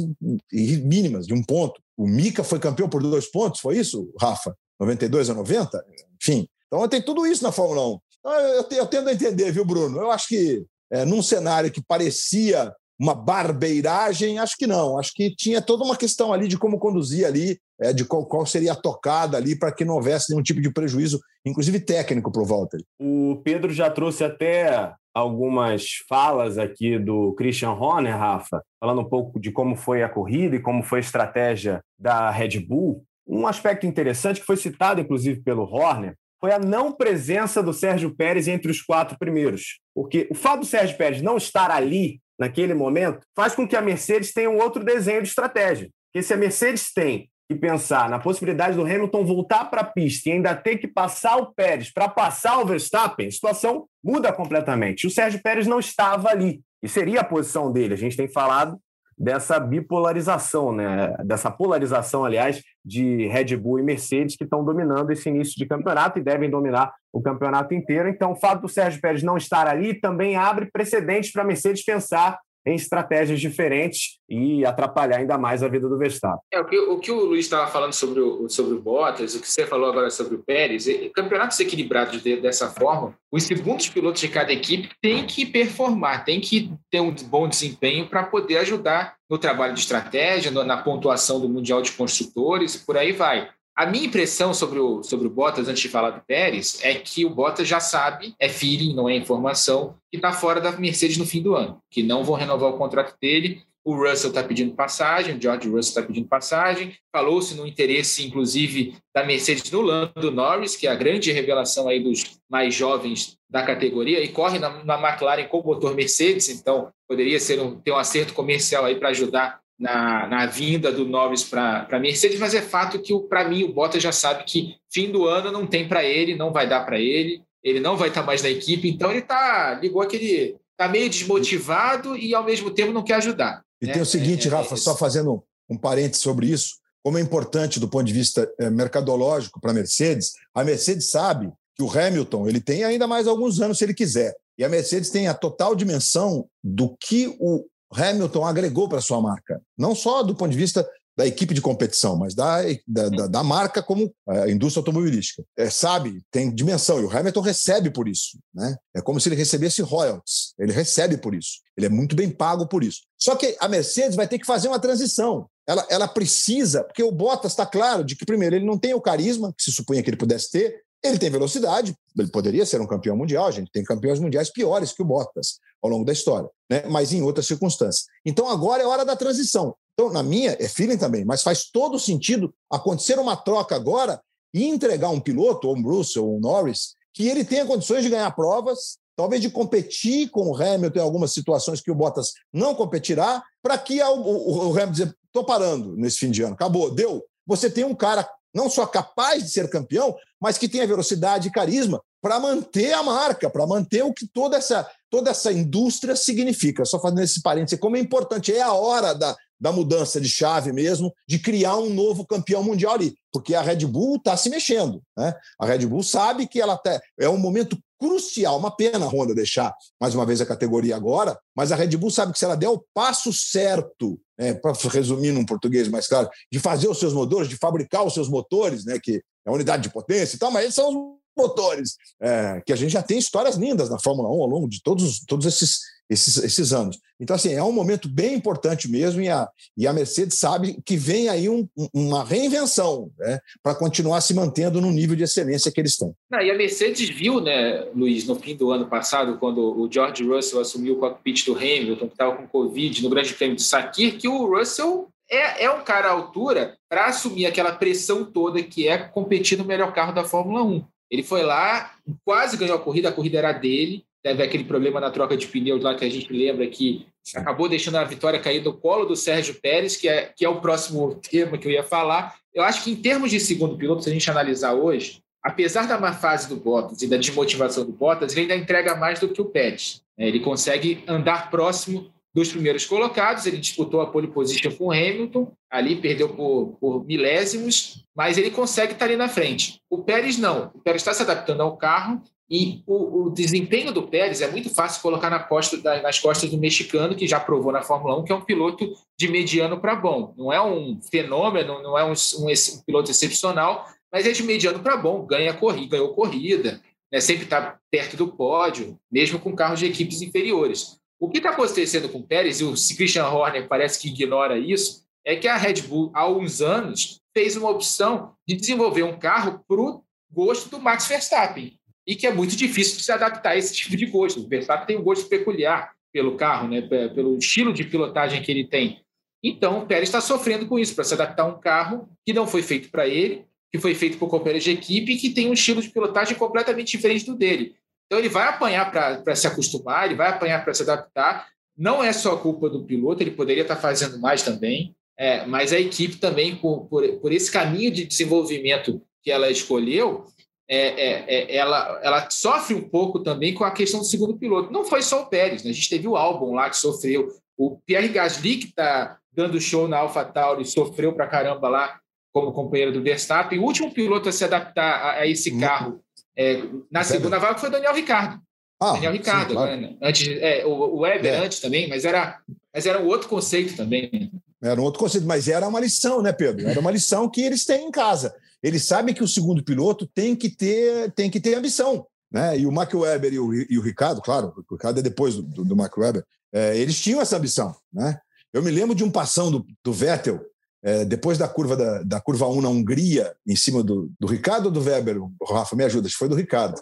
[0.51, 1.81] mínimas, de um ponto.
[1.97, 4.55] O Mika foi campeão por dois pontos, foi isso, Rafa?
[4.79, 5.85] 92 a 90?
[6.21, 6.47] Enfim.
[6.67, 7.99] Então tem tudo isso na Fórmula 1.
[8.19, 9.99] Então, eu, eu entender, viu, Bruno?
[9.99, 14.97] Eu acho que é, num cenário que parecia uma barbeiragem, acho que não.
[14.97, 18.45] Acho que tinha toda uma questão ali de como conduzir ali, é, de qual, qual,
[18.45, 22.41] seria a tocada ali para que não houvesse nenhum tipo de prejuízo, inclusive técnico para
[22.41, 22.79] o Walter.
[23.01, 29.39] O Pedro já trouxe até algumas falas aqui do Christian Horner, Rafa, falando um pouco
[29.39, 33.03] de como foi a corrida e como foi a estratégia da Red Bull.
[33.27, 38.13] Um aspecto interessante que foi citado, inclusive, pelo Horner, foi a não presença do Sérgio
[38.13, 39.79] Pérez entre os quatro primeiros.
[39.95, 43.81] Porque o fato do Sérgio Pérez não estar ali naquele momento faz com que a
[43.81, 45.89] Mercedes tenha um outro desenho de estratégia.
[46.11, 50.29] Porque se a Mercedes tem que pensar na possibilidade do Hamilton voltar para a pista
[50.29, 55.07] e ainda ter que passar o Pérez para passar o Verstappen, a situação muda completamente.
[55.07, 56.61] O Sérgio Pérez não estava ali.
[56.81, 57.93] E seria a posição dele.
[57.93, 58.77] A gente tem falado
[59.17, 61.15] dessa bipolarização, né?
[61.23, 66.19] dessa polarização, aliás, de Red Bull e Mercedes, que estão dominando esse início de campeonato
[66.19, 68.09] e devem dominar o campeonato inteiro.
[68.09, 71.85] Então, o fato do Sérgio Pérez não estar ali também abre precedentes para a Mercedes
[71.85, 76.39] pensar em estratégias diferentes e atrapalhar ainda mais a vida do Verstappen.
[76.51, 79.41] É, o, que, o que o Luiz estava falando sobre o, sobre o Bottas, o
[79.41, 84.21] que você falou agora sobre o Pérez, campeonatos equilibrados de, dessa forma, os segundos pilotos
[84.21, 89.15] de cada equipe têm que performar, têm que ter um bom desempenho para poder ajudar
[89.29, 93.49] no trabalho de estratégia, na pontuação do Mundial de Construtores, por aí vai.
[93.75, 97.25] A minha impressão sobre o, sobre o Bottas, antes de falar do Pérez, é que
[97.25, 101.25] o Bottas já sabe, é feeling, não é informação, que está fora da Mercedes no
[101.25, 103.63] fim do ano, que não vão renovar o contrato dele.
[103.83, 106.95] O Russell está pedindo passagem, o George Russell está pedindo passagem.
[107.11, 111.99] Falou-se no interesse, inclusive, da Mercedes no Lando Norris, que é a grande revelação aí
[111.99, 116.91] dos mais jovens da categoria, e corre na, na McLaren com o motor Mercedes, então
[117.07, 121.43] poderia ser um, ter um acerto comercial aí para ajudar na, na vinda do Norris
[121.43, 125.11] para a Mercedes, mas é fato que, para mim, o Bottas já sabe que fim
[125.11, 128.21] do ano não tem para ele, não vai dar para ele, ele não vai estar
[128.21, 130.55] tá mais na equipe, então ele tá, ligou aquele.
[130.71, 133.63] está meio desmotivado e, ao mesmo tempo, não quer ajudar.
[133.81, 133.93] E né?
[133.93, 137.21] tem o seguinte, é, é Rafa, é só fazendo um parênteses sobre isso, como é
[137.21, 141.91] importante do ponto de vista é, mercadológico para a Mercedes, a Mercedes sabe que o
[141.91, 144.33] Hamilton ele tem ainda mais alguns anos se ele quiser.
[144.57, 147.65] E a Mercedes tem a total dimensão do que o
[147.95, 152.15] Hamilton agregou para sua marca, não só do ponto de vista da equipe de competição,
[152.17, 155.43] mas da, da, da marca como a indústria automobilística.
[155.55, 158.39] É, sabe, tem dimensão, e o Hamilton recebe por isso.
[158.53, 158.75] Né?
[158.95, 161.59] É como se ele recebesse royalties, ele recebe por isso.
[161.77, 163.01] Ele é muito bem pago por isso.
[163.17, 165.47] Só que a Mercedes vai ter que fazer uma transição.
[165.67, 169.01] Ela, ela precisa, porque o Bottas está claro de que, primeiro, ele não tem o
[169.01, 172.87] carisma que se supunha que ele pudesse ter, ele tem velocidade, ele poderia ser um
[172.87, 176.49] campeão mundial, a gente tem campeões mundiais piores que o Bottas ao longo da história,
[176.69, 176.83] né?
[176.89, 178.05] mas em outras circunstâncias.
[178.25, 179.75] Então agora é hora da transição.
[179.93, 184.19] Então, na minha, é feeling também, mas faz todo sentido acontecer uma troca agora
[184.53, 188.09] e entregar um piloto, ou um Bruce, ou um Norris, que ele tenha condições de
[188.09, 192.73] ganhar provas, talvez de competir com o Hamilton em algumas situações que o Bottas não
[192.73, 196.89] competirá, para que o, o, o Hamilton dizer, estou parando nesse fim de ano, acabou,
[196.89, 197.23] deu.
[197.45, 201.51] Você tem um cara não só capaz de ser campeão, mas que tenha velocidade e
[201.51, 206.85] carisma para manter a marca, para manter o que toda essa, toda essa indústria significa.
[206.85, 210.71] Só fazendo esse parênteses, como é importante, é a hora da, da mudança de chave
[210.71, 215.01] mesmo, de criar um novo campeão mundial ali, porque a Red Bull está se mexendo.
[215.17, 215.33] Né?
[215.59, 219.33] A Red Bull sabe que ela tá, é um momento crucial, uma pena a Honda
[219.33, 222.57] deixar mais uma vez a categoria agora, mas a Red Bull sabe que se ela
[222.57, 227.13] der o passo certo, né, para resumir num português mais claro, de fazer os seus
[227.13, 230.51] motores, de fabricar os seus motores, né, que é a unidade de potência e tal,
[230.51, 234.27] mas eles são os motores, é, que a gente já tem histórias lindas na Fórmula
[234.29, 235.79] 1 ao longo de todos, todos esses,
[236.13, 236.99] esses, esses anos.
[237.19, 239.47] Então, assim, é um momento bem importante mesmo e a,
[239.77, 244.81] e a Mercedes sabe que vem aí um, uma reinvenção né, para continuar se mantendo
[244.81, 245.97] no nível de excelência que eles.
[246.29, 250.23] Não, e a Mercedes viu, né, Luiz, no fim do ano passado, quando o George
[250.23, 254.17] Russell assumiu o cockpit do Hamilton, que estava com Covid no Grande Prêmio de Sakir,
[254.17, 258.87] que o Russell é, é um cara à altura para assumir aquela pressão toda que
[258.87, 260.83] é competir no melhor carro da Fórmula 1.
[261.09, 261.93] Ele foi lá,
[262.25, 265.83] quase ganhou a corrida, a corrida era dele, teve aquele problema na troca de pneus
[265.83, 267.05] lá que a gente lembra que
[267.35, 270.61] acabou deixando a vitória cair do colo do Sérgio Pérez, que é, que é o
[270.61, 272.35] próximo termo que eu ia falar.
[272.53, 275.99] Eu acho que em termos de segundo piloto, se a gente analisar hoje, apesar da
[275.99, 279.41] má fase do Bottas e da desmotivação do Bottas, ele ainda entrega mais do que
[279.41, 280.01] o Pérez.
[280.17, 283.45] É, ele consegue andar próximo dos primeiros colocados.
[283.45, 288.51] Ele disputou a pole position com o Hamilton, ali perdeu por, por milésimos, mas ele
[288.51, 289.81] consegue estar ali na frente.
[289.89, 290.71] O Pérez não.
[290.73, 294.69] O Pérez está se adaptando ao carro E o, o, desempenho do Pérez é muito
[294.69, 298.31] fácil colocar na costa, nas costas do mexicano, que já provou na Fórmula 1 que
[298.31, 300.33] é um piloto de mediano para bom.
[300.37, 304.79] Não é um fenômeno, não é um, um, um piloto excepcional, mas é de mediano
[304.79, 306.81] para bom, ganha corrida, ganhou corrida,
[307.11, 307.19] né?
[307.19, 310.99] sempre está perto do pódio, mesmo com carros de equipes inferiores.
[311.19, 315.03] O que está acontecendo com o Pérez, e o Christian Horner parece que ignora isso,
[315.25, 319.63] é que a Red Bull, há uns anos, fez uma opção de desenvolver um carro
[319.65, 323.57] para o gosto do Max Verstappen e que é muito difícil de se adaptar a
[323.57, 324.41] esse tipo de gosto.
[324.41, 328.65] O Verstappen tem um gosto peculiar pelo carro, né, pelo estilo de pilotagem que ele
[328.65, 329.01] tem.
[329.43, 332.47] Então, o Pérez está sofrendo com isso, para se adaptar a um carro que não
[332.47, 335.53] foi feito para ele, que foi feito por companheiros de equipe e que tem um
[335.53, 337.75] estilo de pilotagem completamente diferente do dele.
[338.05, 341.47] Então, ele vai apanhar para se acostumar, ele vai apanhar para se adaptar.
[341.75, 345.73] Não é só culpa do piloto, ele poderia estar tá fazendo mais também, é, mas
[345.73, 350.25] a equipe também, por, por, por esse caminho de desenvolvimento que ela escolheu,
[350.67, 354.71] é, é, é, ela, ela sofre um pouco também com a questão do segundo piloto.
[354.71, 355.71] Não foi só o Pérez, né?
[355.71, 359.87] a gente teve o álbum lá que sofreu, o Pierre Gasly, que está dando show
[359.87, 361.99] na AlphaTauri, sofreu para caramba lá
[362.31, 363.59] como companheiro do Verstappen.
[363.59, 366.01] O último piloto a se adaptar a, a esse carro
[366.35, 368.41] é, na segunda vaga foi o Daniel Ricardo.
[368.81, 369.81] Ah, Daniel Ricardo, sim, claro.
[369.81, 369.95] né?
[370.01, 371.37] antes, é, o, o Weber é.
[371.45, 372.39] antes também, mas era,
[372.73, 374.09] mas era um outro conceito também.
[374.11, 374.29] Né?
[374.61, 376.67] Era um outro conceito, mas era uma lição, né, Pedro?
[376.67, 378.35] Era uma lição que eles têm em casa.
[378.63, 382.07] Eles sabem que o segundo piloto tem que ter, tem que ter ambição.
[382.31, 382.59] Né?
[382.59, 385.43] E o Mark Webber e o, e o Ricardo, claro, o Ricardo é depois do,
[385.43, 387.75] do, do Mark Webber, é, eles tinham essa ambição.
[387.91, 388.17] Né?
[388.53, 390.41] Eu me lembro de um passão do, do Vettel,
[390.81, 394.65] é, depois da curva da, da, curva 1 na Hungria, em cima do, do Ricardo
[394.65, 395.17] ou do Weber?
[395.49, 396.81] Rafa, me ajuda, acho que foi do Ricardo.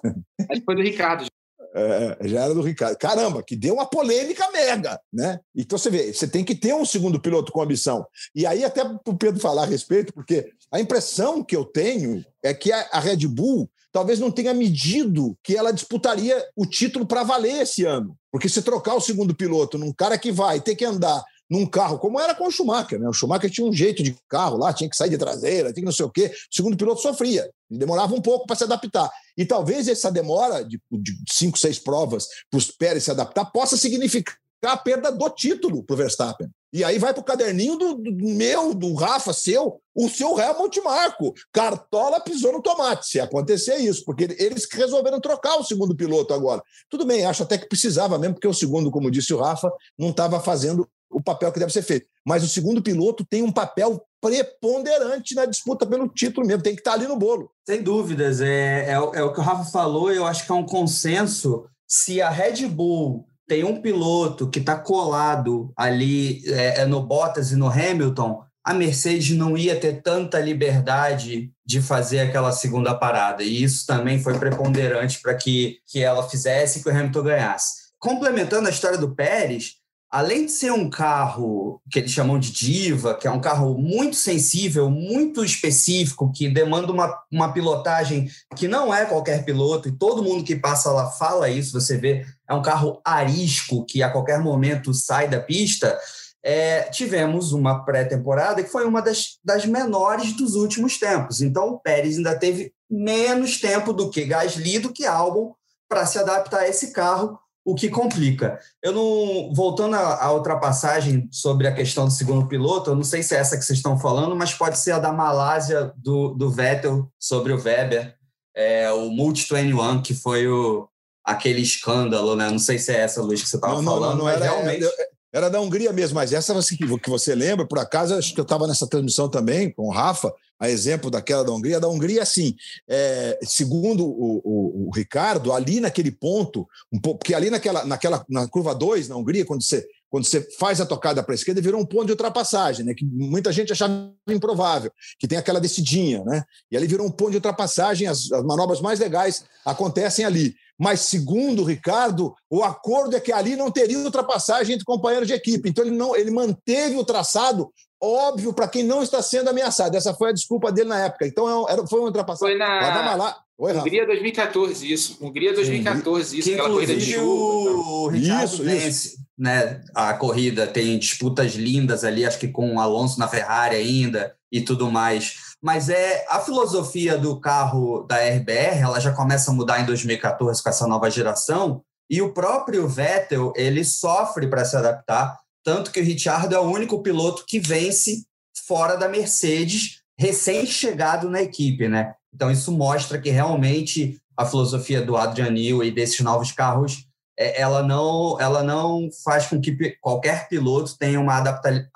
[0.49, 1.25] Acho que foi do Ricardo.
[1.74, 2.97] É, já era do Ricardo.
[2.97, 5.39] Caramba, que deu uma polêmica mega, né?
[5.55, 8.05] Então você vê, você tem que ter um segundo piloto com ambição.
[8.36, 12.24] E aí, até para o Pedro falar a respeito, porque a impressão que eu tenho
[12.43, 17.05] é que a, a Red Bull talvez não tenha medido que ela disputaria o título
[17.05, 18.15] para valer esse ano.
[18.32, 21.99] Porque se trocar o segundo piloto num cara que vai ter que andar num carro,
[21.99, 23.10] como era com o Schumacher, né?
[23.10, 25.86] O Schumacher tinha um jeito de carro lá, tinha que sair de traseira, tinha que
[25.86, 26.32] não sei o quê.
[26.49, 29.12] O segundo piloto sofria, demorava um pouco para se adaptar.
[29.38, 33.76] E talvez essa demora de, de cinco, seis provas para os Pérez se adaptar possa
[33.76, 36.47] significar a perda do título para o Verstappen.
[36.72, 40.80] E aí vai para o caderninho do, do, meu, do Rafa, seu, o seu Helmut
[40.80, 41.34] Marco.
[41.52, 46.64] Cartola pisou no tomate, se acontecer isso, porque eles resolveram trocar o segundo piloto agora.
[46.89, 50.12] Tudo bem, acho até que precisava mesmo, porque o segundo, como disse o Rafa, não
[50.12, 52.07] estava fazendo o papel que deve ser feito.
[52.26, 56.82] Mas o segundo piloto tem um papel preponderante na disputa pelo título mesmo, tem que
[56.82, 57.49] estar ali no bolo.
[57.68, 60.66] Sem dúvidas, é, é, é o que o Rafa falou, eu acho que é um
[60.66, 61.66] consenso.
[61.88, 67.51] Se a Red Bull tem um piloto que está colado ali é, é, no Bottas
[67.51, 73.43] e no Hamilton, a Mercedes não ia ter tanta liberdade de fazer aquela segunda parada.
[73.43, 77.82] E isso também foi preponderante para que, que ela fizesse e que o Hamilton ganhasse.
[77.99, 79.80] Complementando a história do Pérez,
[80.12, 84.18] além de ser um carro que eles chamam de diva, que é um carro muito
[84.18, 90.22] sensível, muito específico, que demanda uma, uma pilotagem que não é qualquer piloto, e todo
[90.22, 94.39] mundo que passa lá fala isso, você vê, é um carro arisco, que a qualquer
[94.39, 95.97] momento sai da pista,
[96.43, 101.39] é, tivemos uma pré-temporada que foi uma das, das menores dos últimos tempos.
[101.41, 105.53] Então, o Pérez ainda teve menos tempo do que Gasly, do que Albon,
[105.88, 108.59] para se adaptar a esse carro, o que complica.
[108.82, 109.53] Eu não.
[109.53, 113.57] Voltando à ultrapassagem sobre a questão do segundo piloto, eu não sei se é essa
[113.57, 117.62] que vocês estão falando, mas pode ser a da Malásia do, do Vettel sobre o
[117.62, 118.16] Weber,
[118.55, 120.88] é, o Multi 21, que foi o,
[121.24, 122.49] aquele escândalo, né?
[122.49, 124.86] Não sei se é essa, Luiz, que você estava falando, não, não, mas era, realmente.
[125.34, 128.68] Era da Hungria mesmo, mas essa que você lembra, por acaso, acho que eu estava
[128.68, 131.80] nessa transmissão também com o Rafa, a exemplo daquela da Hungria.
[131.80, 132.55] Da Hungria, assim,
[132.88, 138.24] é, segundo o, o, o, Ricardo, ali naquele ponto, um pouco, porque ali naquela, naquela
[138.30, 141.59] na curva 2, na Hungria, quando você, quando você faz a tocada para a esquerda,
[141.59, 142.93] virou um ponto de ultrapassagem, né?
[142.93, 146.43] Que muita gente achava improvável, que tem aquela descidinha, né?
[146.70, 151.01] E ali virou um ponto de ultrapassagem, as, as manobras mais legais acontecem ali mas
[151.01, 155.69] segundo o Ricardo, o acordo é que ali não teria ultrapassagem entre companheiros de equipe.
[155.69, 157.71] Então ele não, ele manteve o traçado
[158.01, 159.95] óbvio para quem não está sendo ameaçado.
[159.95, 161.27] Essa foi a desculpa dele na época.
[161.27, 162.57] Então é era, foi uma ultrapassagem.
[162.57, 163.38] Foi na lá.
[163.59, 165.17] Oi, Hungria 2014 isso.
[165.21, 167.23] Hungria 2014 isso, que, aquela corrida de chuva.
[167.23, 169.17] O Ricardo isso, vence, isso.
[169.38, 169.82] né?
[169.93, 174.61] A corrida tem disputas lindas ali, acho que com o Alonso na Ferrari ainda e
[174.61, 179.80] tudo mais mas é a filosofia do carro da RBR, ela já começa a mudar
[179.80, 185.38] em 2014 com essa nova geração, e o próprio Vettel, ele sofre para se adaptar,
[185.64, 188.26] tanto que o Richard é o único piloto que vence
[188.68, 192.16] fora da Mercedes, recém-chegado na equipe, né?
[192.34, 197.05] Então isso mostra que realmente a filosofia do Adrian Newey e desses novos carros,
[197.38, 201.89] é, ela não, ela não faz com que qualquer piloto tenha uma adapta,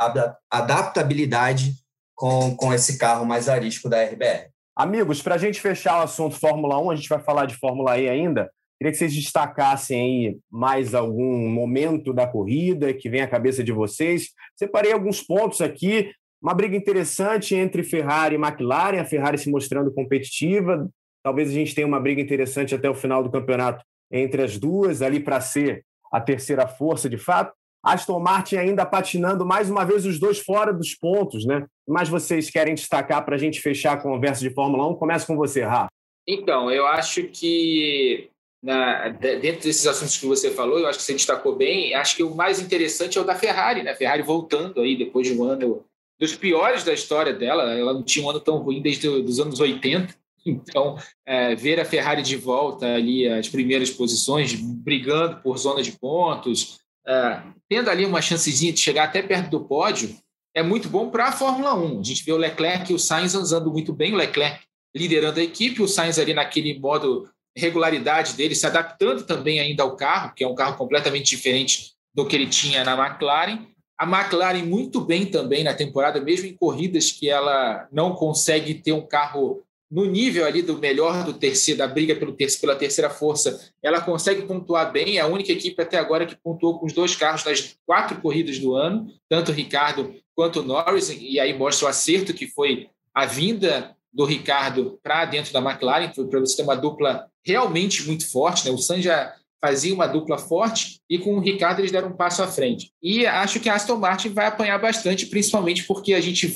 [0.49, 1.75] adaptabilidade
[2.15, 4.49] com, com esse carro mais arisco da RBR.
[4.75, 7.97] Amigos, para a gente fechar o assunto Fórmula 1, a gente vai falar de Fórmula
[7.97, 8.49] E ainda.
[8.77, 14.31] Queria que vocês destacassem mais algum momento da corrida que vem à cabeça de vocês.
[14.57, 16.11] Separei alguns pontos aqui.
[16.41, 20.89] Uma briga interessante entre Ferrari e McLaren, a Ferrari se mostrando competitiva.
[21.23, 25.01] Talvez a gente tenha uma briga interessante até o final do campeonato entre as duas,
[25.01, 27.53] ali para ser a terceira força de fato.
[27.81, 31.65] Aston Martin ainda patinando mais uma vez os dois fora dos pontos, né?
[31.87, 34.95] Mas vocês querem destacar para a gente fechar a conversa de Fórmula 1?
[34.95, 35.89] Começa com você, Rafa.
[36.27, 38.29] Então, eu acho que
[38.65, 42.23] na, dentro desses assuntos que você falou, eu acho que você destacou bem, acho que
[42.23, 43.91] o mais interessante é o da Ferrari, né?
[43.91, 45.85] A Ferrari voltando aí depois de um ano
[46.19, 49.59] dos piores da história dela, ela não tinha um ano tão ruim desde os anos
[49.59, 50.13] 80.
[50.47, 55.93] Então, é, ver a Ferrari de volta ali as primeiras posições, brigando por zona de
[55.93, 56.77] pontos,
[57.07, 60.15] é, tendo ali uma chancezinha de chegar até perto do pódio,
[60.55, 61.99] é muito bom para a Fórmula 1.
[61.99, 64.61] A gente vê o Leclerc e o Sainz andando muito bem, o Leclerc
[64.95, 69.97] liderando a equipe, o Sainz ali naquele modo regularidade dele, se adaptando também ainda ao
[69.97, 73.65] carro, que é um carro completamente diferente do que ele tinha na McLaren.
[73.97, 78.93] A McLaren muito bem também na temporada, mesmo em corridas que ela não consegue ter
[78.93, 83.09] um carro no nível ali do melhor do terceiro, da briga pelo terceiro, pela terceira
[83.09, 85.17] força, ela consegue pontuar bem.
[85.17, 88.59] É a única equipe até agora que pontuou com os dois carros nas quatro corridas
[88.59, 92.89] do ano, tanto o Ricardo quanto o Norris, e aí mostra o acerto que foi
[93.13, 98.29] a vinda do Ricardo para dentro da McLaren, para você ter uma dupla realmente muito
[98.29, 98.65] forte.
[98.65, 98.71] Né?
[98.71, 102.43] O San já fazia uma dupla forte e com o Ricardo eles deram um passo
[102.43, 102.91] à frente.
[103.01, 106.47] E acho que a Aston Martin vai apanhar bastante, principalmente porque a gente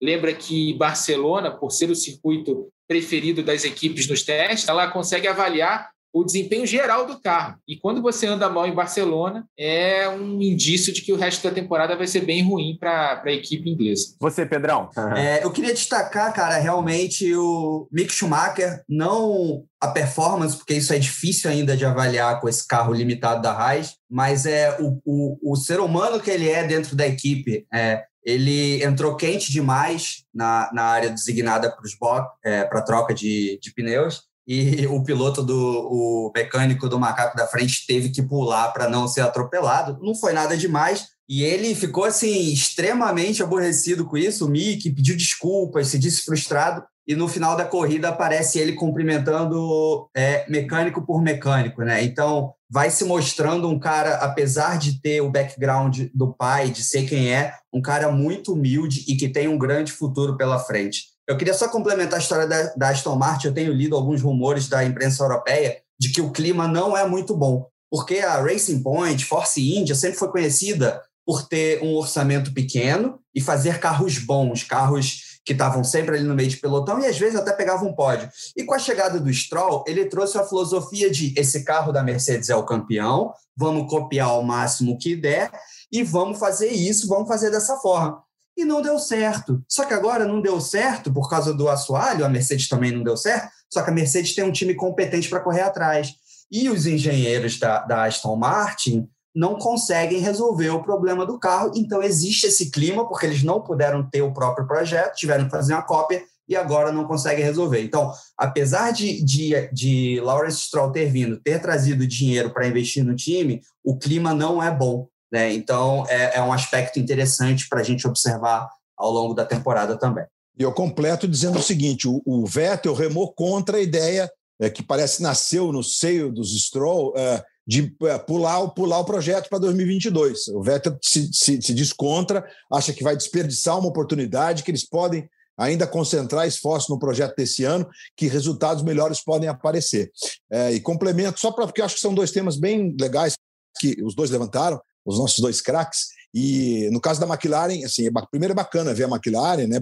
[0.00, 5.90] lembra que Barcelona, por ser o circuito preferido das equipes nos testes, ela consegue avaliar
[6.12, 7.58] o desempenho geral do carro.
[7.66, 11.54] E quando você anda mal em Barcelona, é um indício de que o resto da
[11.54, 14.16] temporada vai ser bem ruim para a equipe inglesa.
[14.18, 14.88] Você, Pedrão?
[15.16, 20.98] É, eu queria destacar, cara, realmente o Mick Schumacher, não a performance, porque isso é
[20.98, 25.56] difícil ainda de avaliar com esse carro limitado da Haas, mas é o, o, o
[25.56, 27.66] ser humano que ele é dentro da equipe.
[27.72, 34.24] É, ele entrou quente demais na, na área designada para é, troca de, de pneus
[34.46, 39.08] e o piloto do o mecânico do macaco da frente teve que pular para não
[39.08, 39.98] ser atropelado.
[40.02, 41.06] Não foi nada demais.
[41.26, 44.44] E ele ficou assim extremamente aborrecido com isso.
[44.44, 46.82] O Mick pediu desculpas, se disse frustrado.
[47.08, 52.04] E no final da corrida aparece ele cumprimentando é, mecânico por mecânico, né?
[52.04, 57.08] Então vai se mostrando um cara, apesar de ter o background do pai, de ser
[57.08, 61.04] quem é, um cara muito humilde e que tem um grande futuro pela frente.
[61.26, 63.46] Eu queria só complementar a história da, da Aston Martin.
[63.46, 67.34] Eu tenho lido alguns rumores da imprensa europeia de que o clima não é muito
[67.34, 73.18] bom, porque a Racing Point, Force India, sempre foi conhecida por ter um orçamento pequeno
[73.34, 77.18] e fazer carros bons, carros que estavam sempre ali no meio de pelotão e às
[77.18, 78.28] vezes até pegavam um pódio.
[78.54, 82.50] E com a chegada do Stroll, ele trouxe a filosofia de esse carro da Mercedes
[82.50, 85.50] é o campeão, vamos copiar ao máximo que der
[85.90, 88.22] e vamos fazer isso, vamos fazer dessa forma
[88.54, 89.64] e não deu certo.
[89.66, 93.16] Só que agora não deu certo por causa do assoalho, a Mercedes também não deu
[93.16, 96.12] certo, só que a Mercedes tem um time competente para correr atrás.
[96.52, 99.08] E os engenheiros da, da Aston Martin
[99.38, 104.02] não conseguem resolver o problema do carro, então existe esse clima, porque eles não puderam
[104.02, 107.80] ter o próprio projeto, tiveram que fazer uma cópia e agora não conseguem resolver.
[107.80, 113.14] Então, apesar de, de, de Lawrence Stroll ter vindo, ter trazido dinheiro para investir no
[113.14, 115.06] time, o clima não é bom.
[115.30, 115.52] Né?
[115.54, 120.24] Então, é, é um aspecto interessante para a gente observar ao longo da temporada também.
[120.58, 124.28] E eu completo dizendo o seguinte: o, o Vettel remou contra a ideia
[124.60, 129.50] é, que parece nasceu no seio dos Stroll é, de é, pular, pular o projeto
[129.50, 130.48] para 2022.
[130.48, 132.42] O Vettel se, se, se diz contra,
[132.72, 137.64] acha que vai desperdiçar uma oportunidade, que eles podem ainda concentrar esforço no projeto desse
[137.64, 140.10] ano, que resultados melhores podem aparecer.
[140.50, 143.34] É, e complemento, só para porque eu acho que são dois temas bem legais
[143.78, 146.06] que os dois levantaram os nossos dois craques.
[146.34, 149.78] E no caso da McLaren, assim, é, primeiro é bacana ver a McLaren, né,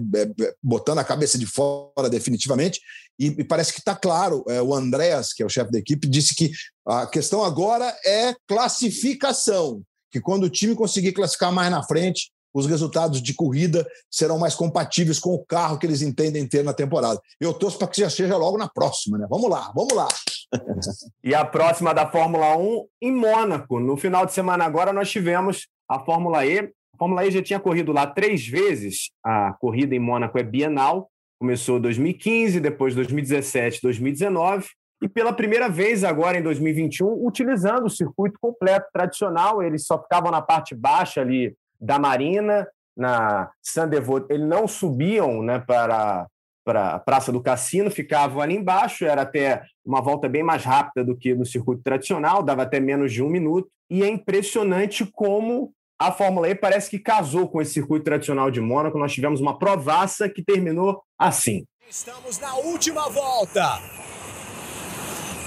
[0.63, 2.79] botando a cabeça de fora definitivamente,
[3.19, 4.43] e, e parece que está claro.
[4.47, 6.51] É, o Andreas, que é o chefe da equipe, disse que
[6.87, 9.81] a questão agora é classificação,
[10.11, 14.55] que quando o time conseguir classificar mais na frente, os resultados de corrida serão mais
[14.55, 17.19] compatíveis com o carro que eles entendem ter na temporada.
[17.39, 19.27] Eu torço para que já seja logo na próxima, né?
[19.29, 20.07] Vamos lá, vamos lá.
[21.23, 23.79] e a próxima da Fórmula 1 em Mônaco.
[23.79, 26.59] No final de semana agora nós tivemos a Fórmula E.
[26.59, 29.11] A Fórmula E já tinha corrido lá três vezes.
[29.23, 31.09] A corrida em Mônaco é bienal.
[31.39, 34.67] Começou 2015, depois 2017, 2019.
[34.99, 39.61] e pela primeira vez agora em 2021 utilizando o circuito completo tradicional.
[39.61, 44.25] Eles só ficavam na parte baixa ali da Marina, na Sandevot.
[44.29, 46.25] Eles não subiam né, para,
[46.65, 49.05] para a Praça do Cassino, ficavam ali embaixo.
[49.05, 53.13] Era até uma volta bem mais rápida do que no circuito tradicional, dava até menos
[53.13, 53.69] de um minuto.
[53.89, 58.61] E é impressionante como a Fórmula E parece que casou com esse circuito tradicional de
[58.61, 58.97] Mônaco.
[58.97, 61.65] Nós tivemos uma provaça que terminou assim.
[61.89, 63.81] Estamos na última volta.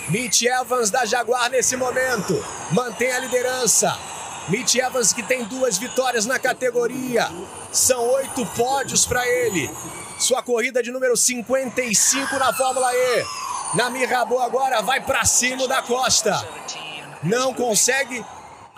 [0.08, 2.34] Mitch Evans da Jaguar nesse momento
[2.72, 3.96] mantém a liderança.
[4.48, 7.28] Mitch Evans que tem duas vitórias na categoria.
[7.70, 9.70] São oito pódios para ele.
[10.18, 13.24] Sua corrida de número 55 na Fórmula E.
[13.76, 16.32] Na Mirabô agora vai para cima da Costa.
[17.22, 18.24] Não consegue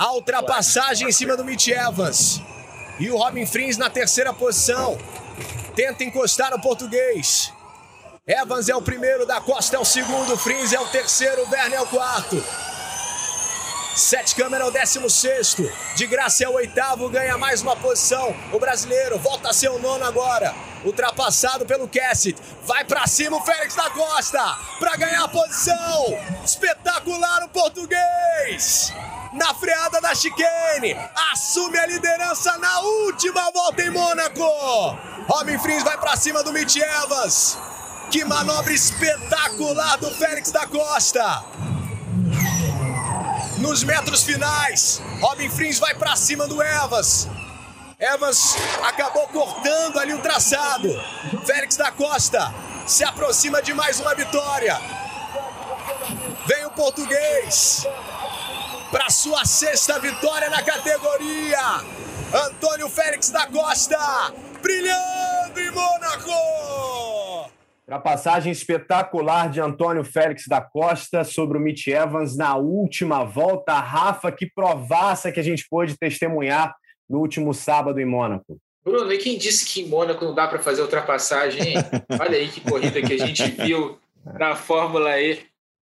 [0.02, 2.42] a ultrapassagem em cima do Mitch Evans.
[2.98, 4.98] E o Robin Frins na terceira posição.
[5.76, 7.52] Tenta encostar no português.
[8.26, 11.82] Evans é o primeiro, da Costa é o segundo, Frins é o terceiro, Werner é
[11.82, 12.44] o quarto.
[13.94, 15.70] Sete câmera é o décimo sexto.
[15.94, 18.34] De graça é o oitavo, ganha mais uma posição.
[18.52, 20.52] O brasileiro volta a ser o nono agora.
[20.84, 22.42] Ultrapassado pelo Cassidy.
[22.64, 26.18] Vai para cima o Félix da Costa para ganhar a posição.
[26.44, 28.92] Espetacular o português.
[29.32, 30.94] Na freada da chicane.
[31.32, 34.44] Assume a liderança na última volta em Mônaco.
[35.26, 37.56] Robin Frins vai para cima do Mitch Evans.
[38.10, 41.44] Que manobra espetacular do Félix da Costa.
[43.56, 47.28] Nos metros finais, Robin Frins vai para cima do Evans.
[47.98, 50.88] Evans acabou cortando ali o traçado.
[51.46, 52.52] Félix da Costa
[52.86, 54.78] se aproxima de mais uma vitória.
[56.46, 57.86] Vem o português
[58.92, 61.58] para sua sexta vitória na categoria.
[62.46, 63.98] Antônio Félix da Costa
[64.62, 67.50] brilhando em Mônaco.
[67.80, 73.72] Ultrapassagem espetacular de Antônio Félix da Costa sobre o Mitch Evans na última volta.
[73.80, 76.74] Rafa, que provaça que a gente pôde testemunhar
[77.08, 78.58] no último sábado em Mônaco.
[78.84, 81.76] Bruno, e quem disse que em Mônaco não dá para fazer ultrapassagem, hein?
[82.20, 83.98] Olha aí que corrida que a gente viu
[84.38, 85.51] na Fórmula E.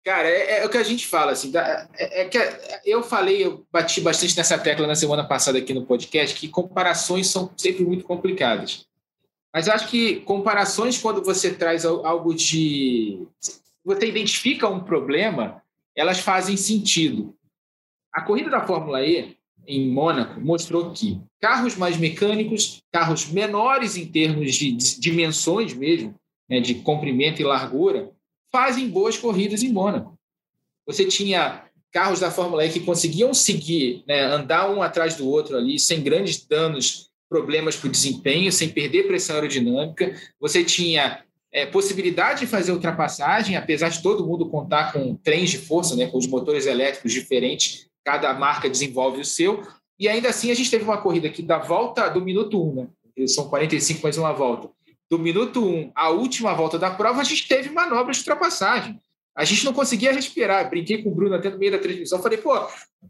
[0.07, 2.37] Cara, é, é, o que a gente fala, assim, é, é, que
[2.85, 7.27] eu falei, eu bati bastante nessa tecla na semana passada aqui no podcast, que comparações
[7.27, 8.87] são sempre muito complicadas.
[9.53, 13.27] Mas eu acho que comparações, quando você traz algo de.
[13.83, 15.61] Você identifica um problema,
[15.93, 17.35] elas fazem sentido.
[18.13, 19.35] A corrida da Fórmula E,
[19.67, 26.15] em Mônaco, mostrou que carros mais mecânicos, carros menores em termos de dimensões mesmo,
[26.49, 28.15] né, de comprimento e largura,
[28.57, 30.17] fazem boas corridas em Mônaco.
[30.87, 35.55] Você tinha carros da Fórmula E que conseguiam seguir, né, andar um atrás do outro
[35.55, 40.11] ali, sem grandes danos problemas para o desempenho, sem perder pressão aerodinâmica.
[40.39, 45.59] Você tinha é, possibilidade de fazer ultrapassagem, apesar de todo mundo contar com trens de
[45.59, 49.61] força, né, com os motores elétricos diferentes, cada marca desenvolve o seu.
[49.99, 52.87] E ainda assim, a gente teve uma corrida aqui da volta do minuto 1, né?
[53.27, 54.75] são 45 mais uma volta.
[55.09, 58.99] Do minuto 1 à última volta da prova, a gente teve manobras de ultrapassagem.
[59.35, 60.69] A gente não conseguia respirar.
[60.69, 62.21] Brinquei com o Bruno até no meio da transmissão.
[62.21, 62.59] Falei, pô,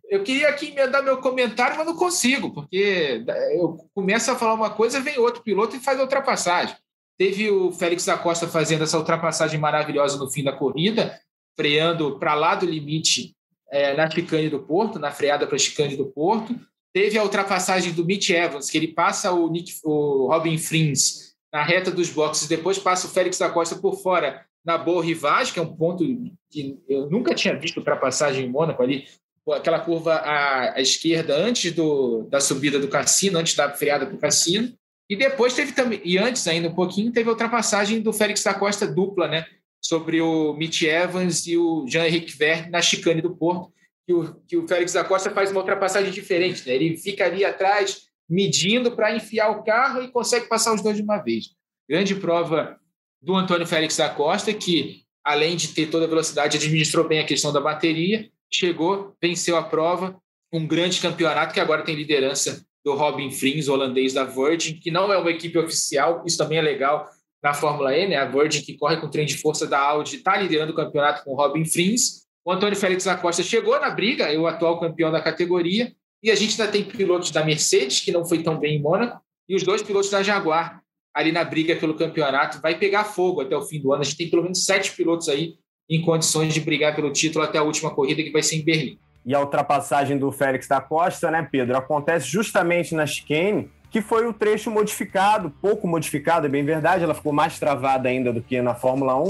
[0.10, 3.24] eu queria aqui emendar meu comentário, mas não consigo, porque
[3.54, 6.76] eu começo a falar uma coisa, vem outro piloto e faz a ultrapassagem.
[7.18, 11.20] Teve o Félix da Costa fazendo essa ultrapassagem maravilhosa no fim da corrida,
[11.56, 13.34] freando para lá do limite
[13.72, 16.56] é, na chicane do Porto, na freada para a chicane do Porto.
[16.94, 21.64] Teve a ultrapassagem do Mitch Evans, que ele passa o, Nick, o Robin Frins na
[21.64, 25.60] reta dos boxes, depois passa o Félix da Costa por fora na Boa Rivage, que
[25.60, 26.04] é um ponto
[26.50, 29.06] que eu nunca tinha visto ultrapassagem em Mônaco ali,
[29.54, 34.16] aquela curva à, à esquerda antes do, da subida do cassino, antes da freada para
[34.16, 34.74] o cassino.
[35.10, 38.54] E depois teve também, e antes ainda um pouquinho, teve a ultrapassagem do Félix da
[38.54, 39.46] Costa dupla, né?
[39.82, 43.72] Sobre o Mitch Evans e o Jean-Henrique Verne na chicane do Porto,
[44.06, 46.76] que o, que o Félix da Costa faz uma ultrapassagem diferente, né?
[46.76, 51.04] Ele fica ali atrás, medindo para enfiar o carro e consegue passar os dois de
[51.04, 51.52] uma vez.
[51.90, 52.78] Grande prova
[53.22, 57.26] do Antônio Félix da Costa, que, além de ter toda a velocidade, administrou bem a
[57.26, 60.18] questão da bateria, chegou, venceu a prova,
[60.52, 65.12] um grande campeonato que agora tem liderança do Robin Frins, holandês da Virgin, que não
[65.12, 67.06] é uma equipe oficial, isso também é legal
[67.44, 68.16] na Fórmula E, né?
[68.16, 71.24] A Virgin, que corre com o trem de força da Audi, está liderando o campeonato
[71.24, 72.26] com o Robin Frins.
[72.46, 75.94] O Antônio Félix da Costa chegou na briga, é o atual campeão da categoria,
[76.24, 79.22] e a gente ainda tem pilotos da Mercedes, que não foi tão bem em Mônaco,
[79.48, 80.82] e os dois pilotos da Jaguar,
[81.14, 82.62] ali na briga pelo campeonato.
[82.62, 84.02] Vai pegar fogo até o fim do ano.
[84.02, 85.56] A gente tem pelo menos sete pilotos aí
[85.90, 89.00] em condições de brigar pelo título até a última corrida, que vai ser em Berlim.
[89.26, 94.28] E a ultrapassagem do Félix da Costa, né, Pedro, acontece justamente na chicane, que foi
[94.28, 98.62] o trecho modificado, pouco modificado, é bem verdade, ela ficou mais travada ainda do que
[98.62, 99.28] na Fórmula 1.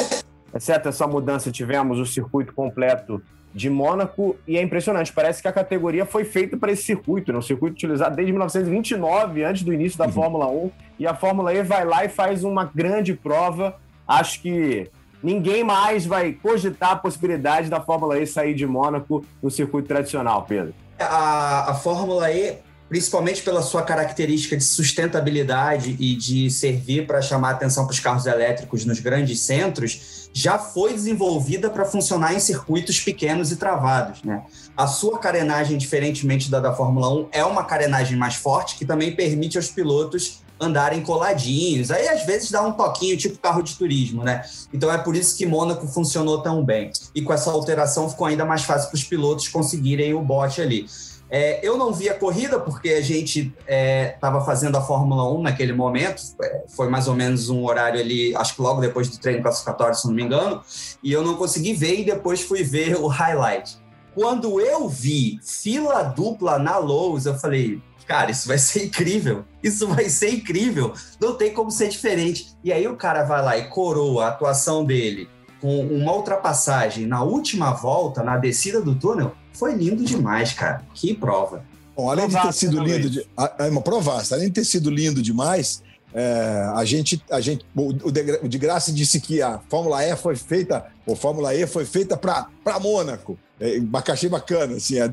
[0.56, 3.22] exceto essa mudança, tivemos o circuito completo
[3.58, 5.12] de Mônaco e é impressionante.
[5.12, 7.40] Parece que a categoria foi feita para esse circuito, né?
[7.40, 10.12] um circuito utilizado desde 1929, antes do início da uhum.
[10.12, 10.72] Fórmula 1.
[11.00, 13.76] E a Fórmula E vai lá e faz uma grande prova.
[14.08, 14.90] Acho que
[15.24, 20.46] ninguém mais vai cogitar a possibilidade da Fórmula E sair de Mônaco no circuito tradicional,
[20.48, 20.74] Pedro.
[21.00, 22.60] A, a Fórmula E
[22.90, 28.26] principalmente pela sua característica de sustentabilidade e de servir para chamar atenção para os carros
[28.26, 34.24] elétricos nos grandes centros, já foi desenvolvida para funcionar em circuitos pequenos e travados.
[34.24, 34.44] Né?
[34.76, 39.16] A sua carenagem, diferentemente da da Fórmula 1, é uma carenagem mais forte que também
[39.16, 41.92] permite aos pilotos andarem coladinhos.
[41.92, 44.44] Aí às vezes dá um toquinho, tipo carro de turismo, né?
[44.74, 46.92] Então é por isso que Mônaco funcionou tão bem.
[47.14, 50.88] E com essa alteração ficou ainda mais fácil para os pilotos conseguirem o bote ali.
[51.30, 55.42] É, eu não vi a corrida porque a gente estava é, fazendo a Fórmula 1
[55.42, 59.18] naquele momento, é, foi mais ou menos um horário ali, acho que logo depois do
[59.18, 60.62] treino classificatório, se não me engano,
[61.04, 63.78] e eu não consegui ver e depois fui ver o highlight.
[64.16, 69.86] Quando eu vi fila dupla na Lowe's, eu falei, cara, isso vai ser incrível, isso
[69.88, 72.56] vai ser incrível, não tem como ser diferente.
[72.64, 77.24] E aí o cara vai lá e coroa a atuação dele com uma ultrapassagem na
[77.24, 80.84] última volta, na descida do túnel, foi lindo demais, cara.
[80.94, 81.64] Que prova.
[81.96, 83.28] Bom, além de ter sido lindo, de,
[83.58, 85.82] é uma provaça, além de ter sido lindo demais,
[86.14, 90.36] é, a gente, a gente, o, o de Graça disse que a Fórmula E foi
[90.36, 93.38] feita, ou Fórmula E foi feita para Mônaco.
[93.60, 93.80] É,
[94.12, 95.06] achei bacana assim, a,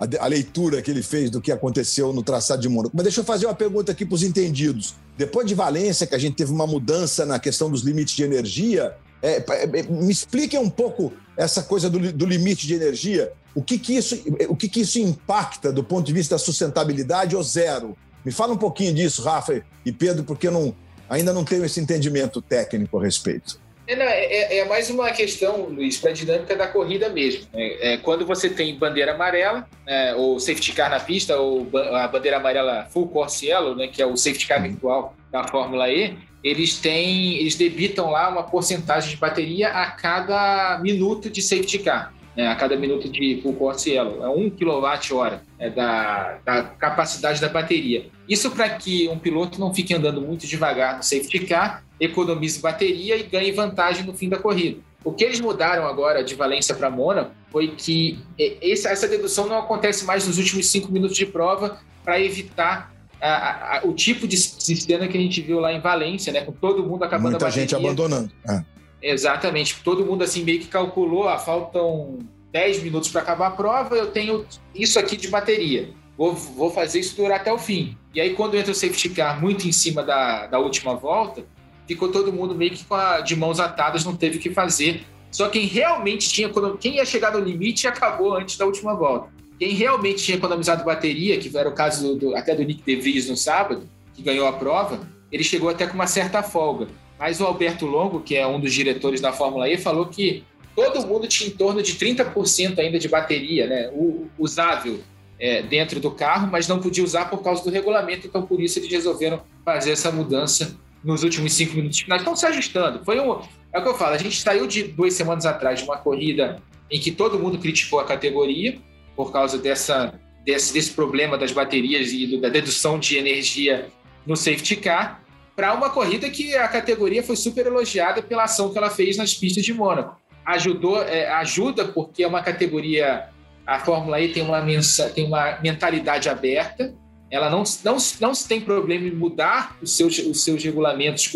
[0.00, 2.94] a, a, leitura que ele fez do que aconteceu no traçado de Mônaco.
[2.96, 4.96] Mas deixa eu fazer uma pergunta aqui para os entendidos.
[5.16, 8.96] Depois de Valência, que a gente teve uma mudança na questão dos limites de energia,
[9.22, 13.32] é, é, me expliquem um pouco essa coisa do, do limite de energia.
[13.54, 17.36] O que, que, isso, o que, que isso impacta do ponto de vista da sustentabilidade
[17.36, 17.96] ou zero?
[18.24, 20.74] Me fala um pouquinho disso, Rafa e Pedro, porque eu não,
[21.08, 23.62] ainda não tenho esse entendimento técnico a respeito.
[23.86, 27.46] É, é, é, é mais uma questão, Luiz, para a dinâmica da corrida mesmo.
[27.52, 32.08] É, é, quando você tem bandeira amarela, né, ou safety car na pista, ou a
[32.08, 36.16] bandeira amarela full course yellow, né, que é o safety car virtual da Fórmula E,
[36.42, 42.12] eles têm, eles debitam lá uma porcentagem de bateria a cada minuto de safety car,
[42.36, 47.40] né, a cada minuto de full course yellow, é 1 kWh né, da, da capacidade
[47.40, 48.06] da bateria.
[48.28, 53.16] Isso para que um piloto não fique andando muito devagar no safety car, economize bateria
[53.16, 54.80] e ganhe vantagem no fim da corrida.
[55.04, 58.18] O que eles mudaram agora de Valência para Mônaco foi que
[58.62, 63.80] essa dedução não acontece mais nos últimos cinco minutos de prova para evitar a, a,
[63.84, 66.40] o tipo de sistema que a gente viu lá em Valência, né?
[66.40, 67.68] Com todo mundo acabando Muita a bateria.
[67.68, 68.30] gente abandonando.
[68.48, 68.64] É.
[69.04, 69.76] Exatamente.
[69.84, 74.06] Todo mundo assim meio que calculou, ah, faltam 10 minutos para acabar a prova, eu
[74.06, 75.90] tenho isso aqui de bateria.
[76.16, 77.98] Vou, vou fazer isso durar até o fim.
[78.14, 81.44] E aí, quando entra o safety car muito em cima da, da última volta,
[81.86, 85.04] ficou todo mundo meio que a, de mãos atadas, não teve o que fazer.
[85.30, 86.50] Só quem realmente tinha,
[86.80, 89.28] quem ia chegar no limite acabou antes da última volta.
[89.58, 93.28] Quem realmente tinha economizado bateria, que era o caso do, do, até do Nick DeVries
[93.28, 95.00] no sábado, que ganhou a prova,
[95.30, 96.86] ele chegou até com uma certa folga.
[97.18, 100.44] Mas o Alberto Longo, que é um dos diretores da Fórmula E, falou que
[100.74, 103.90] todo mundo tinha em torno de 30% ainda de bateria né,
[104.38, 105.00] usável
[105.38, 108.78] é, dentro do carro, mas não podia usar por causa do regulamento, então por isso
[108.78, 112.22] eles resolveram fazer essa mudança nos últimos cinco minutos finais.
[112.22, 113.04] Estão se ajustando.
[113.04, 113.40] Foi um,
[113.72, 116.62] é o que eu falo, a gente saiu de duas semanas atrás de uma corrida
[116.90, 118.78] em que todo mundo criticou a categoria,
[119.16, 123.88] por causa dessa, desse, desse problema das baterias e do, da dedução de energia
[124.26, 125.22] no safety car,
[125.56, 129.34] para uma corrida que a categoria foi super elogiada pela ação que ela fez nas
[129.34, 130.16] pistas de Mônaco.
[130.44, 133.28] Ajudou, é, ajuda porque é uma categoria,
[133.66, 136.94] a Fórmula E tem uma, mensa, tem uma mentalidade aberta,
[137.30, 141.32] ela não, não, não tem problema em mudar os seus, os seus regulamentos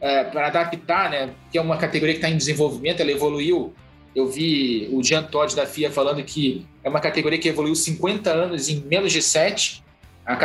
[0.00, 1.30] é, para adaptar, né?
[1.50, 3.72] Que é uma categoria que está em desenvolvimento, ela evoluiu
[4.18, 8.30] eu vi o Jean Todt da FIA falando que é uma categoria que evoluiu 50
[8.30, 9.84] anos em menos de 7.
[10.26, 10.36] A,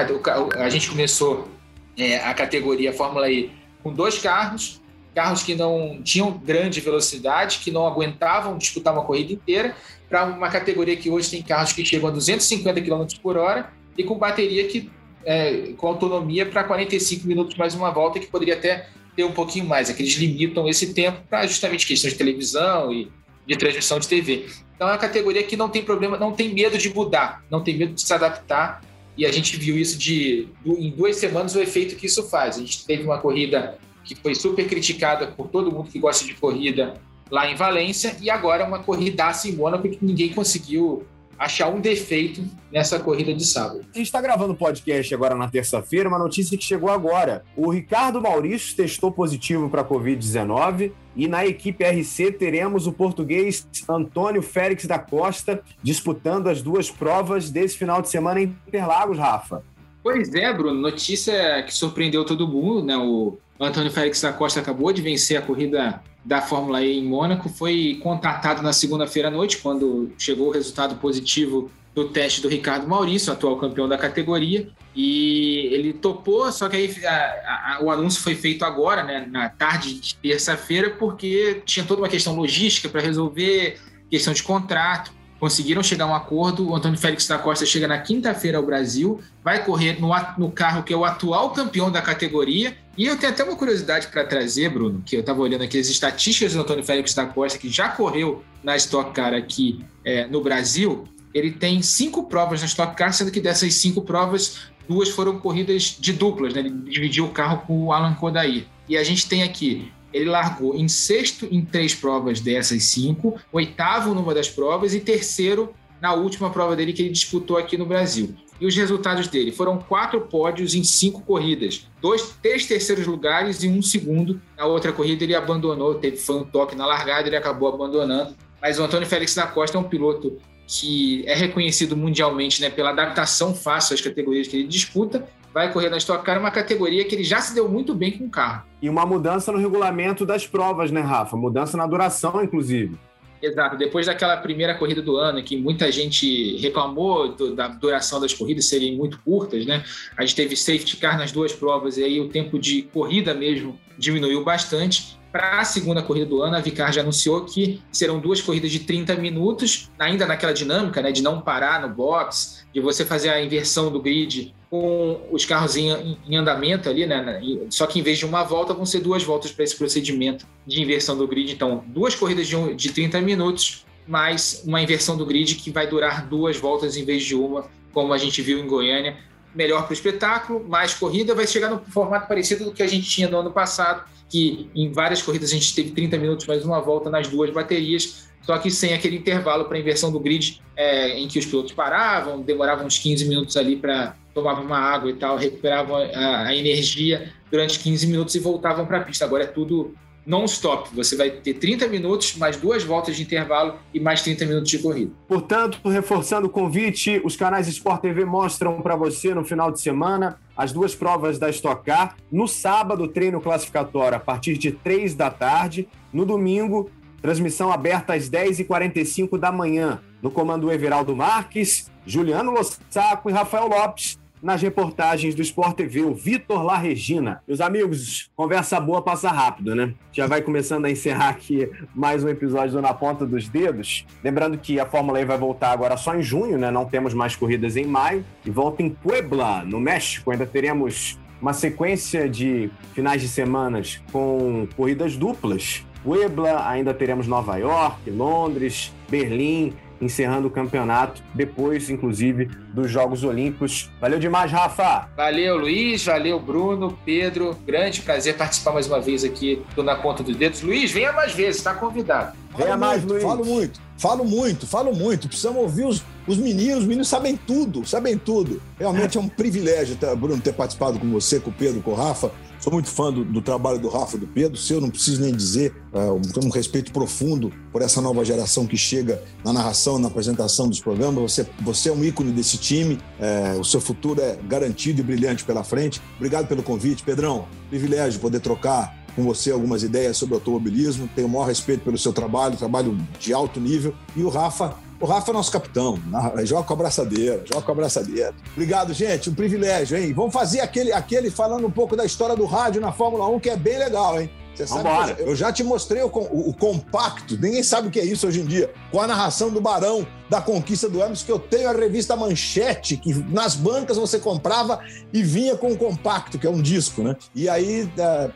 [0.64, 1.50] a gente começou
[1.98, 4.82] é, a categoria Fórmula E com dois carros,
[5.14, 9.76] carros que não tinham grande velocidade, que não aguentavam disputar uma corrida inteira,
[10.10, 14.04] para uma categoria que hoje tem carros que chegam a 250 km por hora e
[14.04, 14.90] com bateria que
[15.26, 19.66] é, com autonomia para 45 minutos mais uma volta, que poderia até ter um pouquinho
[19.66, 19.90] mais.
[19.90, 23.12] É que eles limitam esse tempo para justamente questões de televisão e
[23.46, 24.48] de transmissão de TV.
[24.76, 27.78] Então é uma categoria que não tem problema, não tem medo de mudar, não tem
[27.78, 28.82] medo de se adaptar.
[29.18, 32.58] E a gente viu isso de em duas semanas o efeito que isso faz.
[32.58, 36.34] A gente teve uma corrida que foi super criticada por todo mundo que gosta de
[36.34, 36.96] corrida
[37.32, 41.06] lá em Valência e agora uma corrida em Mônaco que ninguém conseguiu
[41.38, 43.86] achar um defeito nessa corrida de sábado.
[43.94, 47.44] A gente está gravando o podcast agora na terça-feira, uma notícia que chegou agora.
[47.56, 53.68] O Ricardo Maurício testou positivo para a Covid-19 e na equipe RC teremos o português
[53.88, 59.64] Antônio Félix da Costa disputando as duas provas desse final de semana em Interlagos, Rafa.
[60.02, 62.98] Pois é, Bruno, notícia que surpreendeu todo mundo, né?
[62.98, 67.50] O Antônio Félix da Costa acabou de vencer a corrida da Fórmula E em Mônaco,
[67.50, 72.88] foi contatado na segunda-feira à noite, quando chegou o resultado positivo do teste do Ricardo
[72.88, 78.22] Maurício, atual campeão da categoria, e ele topou, só que aí a, a, o anúncio
[78.22, 83.02] foi feito agora, né, na tarde de terça-feira, porque tinha toda uma questão logística para
[83.02, 85.12] resolver, questão de contrato
[85.44, 86.70] conseguiram chegar a um acordo.
[86.70, 90.84] O Antônio Félix da Costa chega na quinta-feira ao Brasil, vai correr no, no, carro
[90.84, 92.78] que é o atual campeão da categoria.
[92.98, 95.88] E eu tenho até uma curiosidade para trazer, Bruno, que eu estava olhando aqui as
[95.88, 100.42] estatísticas do Antônio Félix da Costa, que já correu na Stock Car aqui é, no
[100.42, 101.10] Brasil.
[101.34, 105.98] Ele tem cinco provas na Stock Car, sendo que dessas cinco provas, duas foram corridas
[106.00, 106.62] de duplas, né?
[106.62, 108.66] Ele dividiu o carro com o Alan Kodair.
[108.88, 114.14] E a gente tem aqui ele largou em sexto em três provas dessas cinco, oitavo
[114.14, 118.36] numa das provas e terceiro na última prova dele que ele disputou aqui no Brasil.
[118.60, 123.68] E os resultados dele foram quatro pódios em cinco corridas, dois, três terceiros lugares e
[123.68, 124.42] um segundo.
[124.58, 128.36] Na outra corrida ele abandonou, teve foi um toque na largada, ele acabou abandonando.
[128.62, 130.38] Mas o Antônio Félix da Costa é um piloto
[130.68, 135.90] que é reconhecido mundialmente né, pela adaptação fácil às categorias que ele disputa vai correr
[135.90, 138.64] na Stock Car, uma categoria que ele já se deu muito bem com o carro.
[138.82, 141.38] E uma mudança no regulamento das provas, né, Rafa?
[141.38, 142.98] Mudança na duração, inclusive.
[143.42, 143.78] Exato.
[143.78, 148.70] Depois daquela primeira corrida do ano, que muita gente reclamou do, da duração das corridas
[148.70, 149.84] serem muito curtas, né?
[150.18, 153.78] A gente teve safety car nas duas provas e aí o tempo de corrida mesmo
[153.98, 155.20] diminuiu bastante.
[155.30, 158.80] Para a segunda corrida do ano, a Vicar já anunciou que serão duas corridas de
[158.82, 163.44] 30 minutos, ainda naquela dinâmica né, de não parar no box, de você fazer a
[163.44, 167.40] inversão do grid com os carros em, em andamento ali, né?
[167.70, 170.82] Só que em vez de uma volta, vão ser duas voltas para esse procedimento de
[170.82, 171.54] inversão do grid.
[171.54, 175.86] Então, duas corridas de, um, de 30 minutos, mais uma inversão do grid que vai
[175.86, 179.16] durar duas voltas em vez de uma, como a gente viu em Goiânia
[179.54, 183.08] melhor para o espetáculo, mais corrida, vai chegar no formato parecido do que a gente
[183.08, 186.82] tinha no ano passado, que em várias corridas a gente teve 30 minutos mais uma
[186.82, 191.28] volta nas duas baterias, só que sem aquele intervalo para inversão do grid, é, em
[191.28, 195.38] que os pilotos paravam, demoravam uns 15 minutos ali para tomar uma água e tal,
[195.38, 199.26] recuperavam a, a energia durante 15 minutos e voltavam para a pista.
[199.26, 199.94] Agora é tudo
[200.26, 200.90] non-stop.
[200.96, 204.80] Você vai ter 30 minutos, mais duas voltas de intervalo e mais 30 minutos de
[204.80, 205.12] corrida.
[205.28, 210.40] Portanto, reforçando o convite, os canais Sport TV mostram para você no final de semana
[210.56, 212.16] as duas provas da Stock Car.
[212.32, 215.88] No sábado, treino classificatório a partir de 3 da tarde.
[216.12, 216.90] No domingo,
[217.22, 220.00] transmissão aberta às 10h45 da manhã.
[220.22, 226.14] No comando Everaldo Marques, Juliano Lossaco e Rafael Lopes nas reportagens do Sport TV, o
[226.14, 227.42] Vitor La Regina.
[227.48, 229.94] Meus amigos, conversa boa passa rápido, né?
[230.12, 234.06] Já vai começando a encerrar aqui mais um episódio do Na Ponta dos Dedos.
[234.22, 236.70] Lembrando que a Fórmula E vai voltar agora só em junho, né?
[236.70, 238.26] Não temos mais corridas em maio.
[238.46, 240.30] E volta em Puebla, no México.
[240.30, 245.86] Ainda teremos uma sequência de finais de semanas com corridas duplas.
[246.04, 249.74] Puebla, ainda teremos Nova York, Londres, Berlim,
[250.04, 253.90] encerrando o campeonato, depois, inclusive, dos Jogos Olímpicos.
[254.00, 255.10] Valeu demais, Rafa!
[255.16, 257.56] Valeu, Luiz, valeu, Bruno, Pedro.
[257.66, 260.62] Grande prazer participar mais uma vez aqui do Na Ponta dos Dedos.
[260.62, 262.36] Luiz, venha mais vezes, está convidado.
[262.56, 263.24] Venha falo mais, muito, Luiz.
[263.24, 265.28] Falo muito, falo muito, falo muito.
[265.28, 268.62] Precisamos ouvir os, os meninos, os meninos sabem tudo, sabem tudo.
[268.80, 271.96] Realmente é um privilégio, tá, Bruno, ter participado com você, com o Pedro, com o
[271.96, 272.32] Rafa.
[272.64, 274.58] Sou muito fã do, do trabalho do Rafa do Pedro.
[274.58, 278.66] Se eu não preciso nem dizer, uh, tenho um respeito profundo por essa nova geração
[278.66, 281.22] que chega na narração, na apresentação dos programas.
[281.22, 283.00] Você, você é um ícone desse time.
[283.20, 286.02] É, o seu futuro é garantido e brilhante pela frente.
[286.16, 287.46] Obrigado pelo convite, Pedrão.
[287.70, 291.10] Privilégio poder trocar com você algumas ideias sobre automobilismo.
[291.14, 293.94] Tenho o maior respeito pelo seu trabalho, trabalho de alto nível.
[294.16, 296.00] E o Rafa, o Rafa é nosso capitão.
[296.44, 298.34] Joga com a braçadeira, joga com a braçadeira.
[298.54, 299.30] Obrigado, gente.
[299.30, 300.14] Um privilégio, hein?
[300.14, 303.50] Vamos fazer aquele, aquele falando um pouco da história do rádio na Fórmula 1, que
[303.50, 304.30] é bem legal, hein?
[304.54, 308.00] Você sabe eu, eu já te mostrei o, o, o, compacto, ninguém sabe o que
[308.00, 311.32] é isso hoje em dia, com a narração do Barão da conquista do Hermes, que
[311.32, 314.80] eu tenho a revista Manchete, que nas bancas você comprava
[315.12, 317.16] e vinha com o compacto, que é um disco, né?
[317.36, 317.90] E aí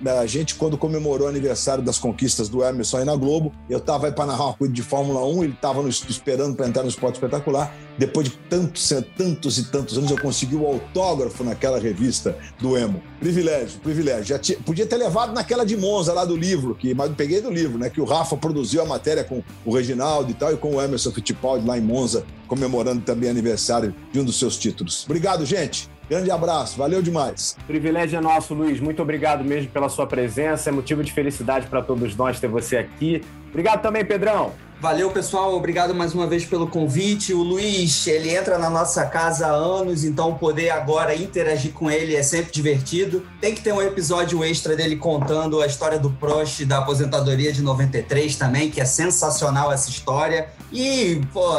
[0.05, 3.79] a, a gente, quando comemorou o aniversário das conquistas do Emerson aí na Globo, eu
[3.79, 6.83] tava aí para narrar uma coisa de Fórmula 1, ele tava no, esperando para entrar
[6.83, 7.73] no esporte espetacular.
[7.97, 13.01] Depois de tantos, tantos e tantos anos, eu consegui o autógrafo naquela revista do Emo.
[13.19, 14.25] Privilégio, privilégio.
[14.25, 17.49] Já tinha, podia ter levado naquela de Monza lá do livro, que, mas peguei do
[17.49, 17.89] livro, né?
[17.89, 21.11] Que o Rafa produziu a matéria com o Reginaldo e tal, e com o Emerson
[21.11, 25.05] Fittipaldi lá lá em Monza, comemorando também aniversário de um dos seus títulos.
[25.05, 25.89] Obrigado, gente.
[26.09, 27.57] Grande abraço, valeu demais.
[27.67, 28.79] Privilégio é nosso, Luiz.
[28.79, 30.69] Muito obrigado mesmo pela sua presença.
[30.69, 33.21] É motivo de felicidade para todos nós ter você aqui.
[33.49, 34.53] Obrigado também, Pedrão.
[34.79, 35.55] Valeu, pessoal.
[35.55, 37.33] Obrigado mais uma vez pelo convite.
[37.33, 42.15] O Luiz, ele entra na nossa casa há anos, então poder agora interagir com ele
[42.15, 43.25] é sempre divertido.
[43.41, 47.63] Tem que ter um episódio extra dele contando a história do Prost da aposentadoria de
[47.63, 50.49] 93 também, que é sensacional essa história.
[50.71, 51.55] E, pô,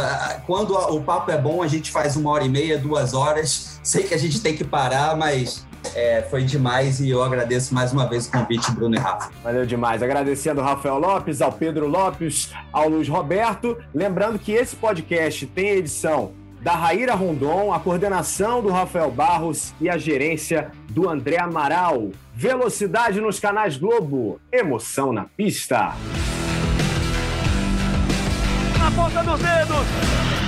[0.47, 3.81] quando o papo é bom, a gente faz uma hora e meia, duas horas.
[3.83, 7.93] Sei que a gente tem que parar, mas é, foi demais e eu agradeço mais
[7.93, 9.31] uma vez o convite, Bruno e Rafa.
[9.43, 10.03] Valeu demais.
[10.03, 13.77] Agradecendo ao Rafael Lopes, ao Pedro Lopes, ao Luiz Roberto.
[13.95, 19.89] Lembrando que esse podcast tem edição da Raíra Rondon, a coordenação do Rafael Barros e
[19.89, 22.11] a gerência do André Amaral.
[22.35, 25.95] Velocidade nos canais Globo, emoção na pista.
[28.97, 30.48] Ponta dos dedos.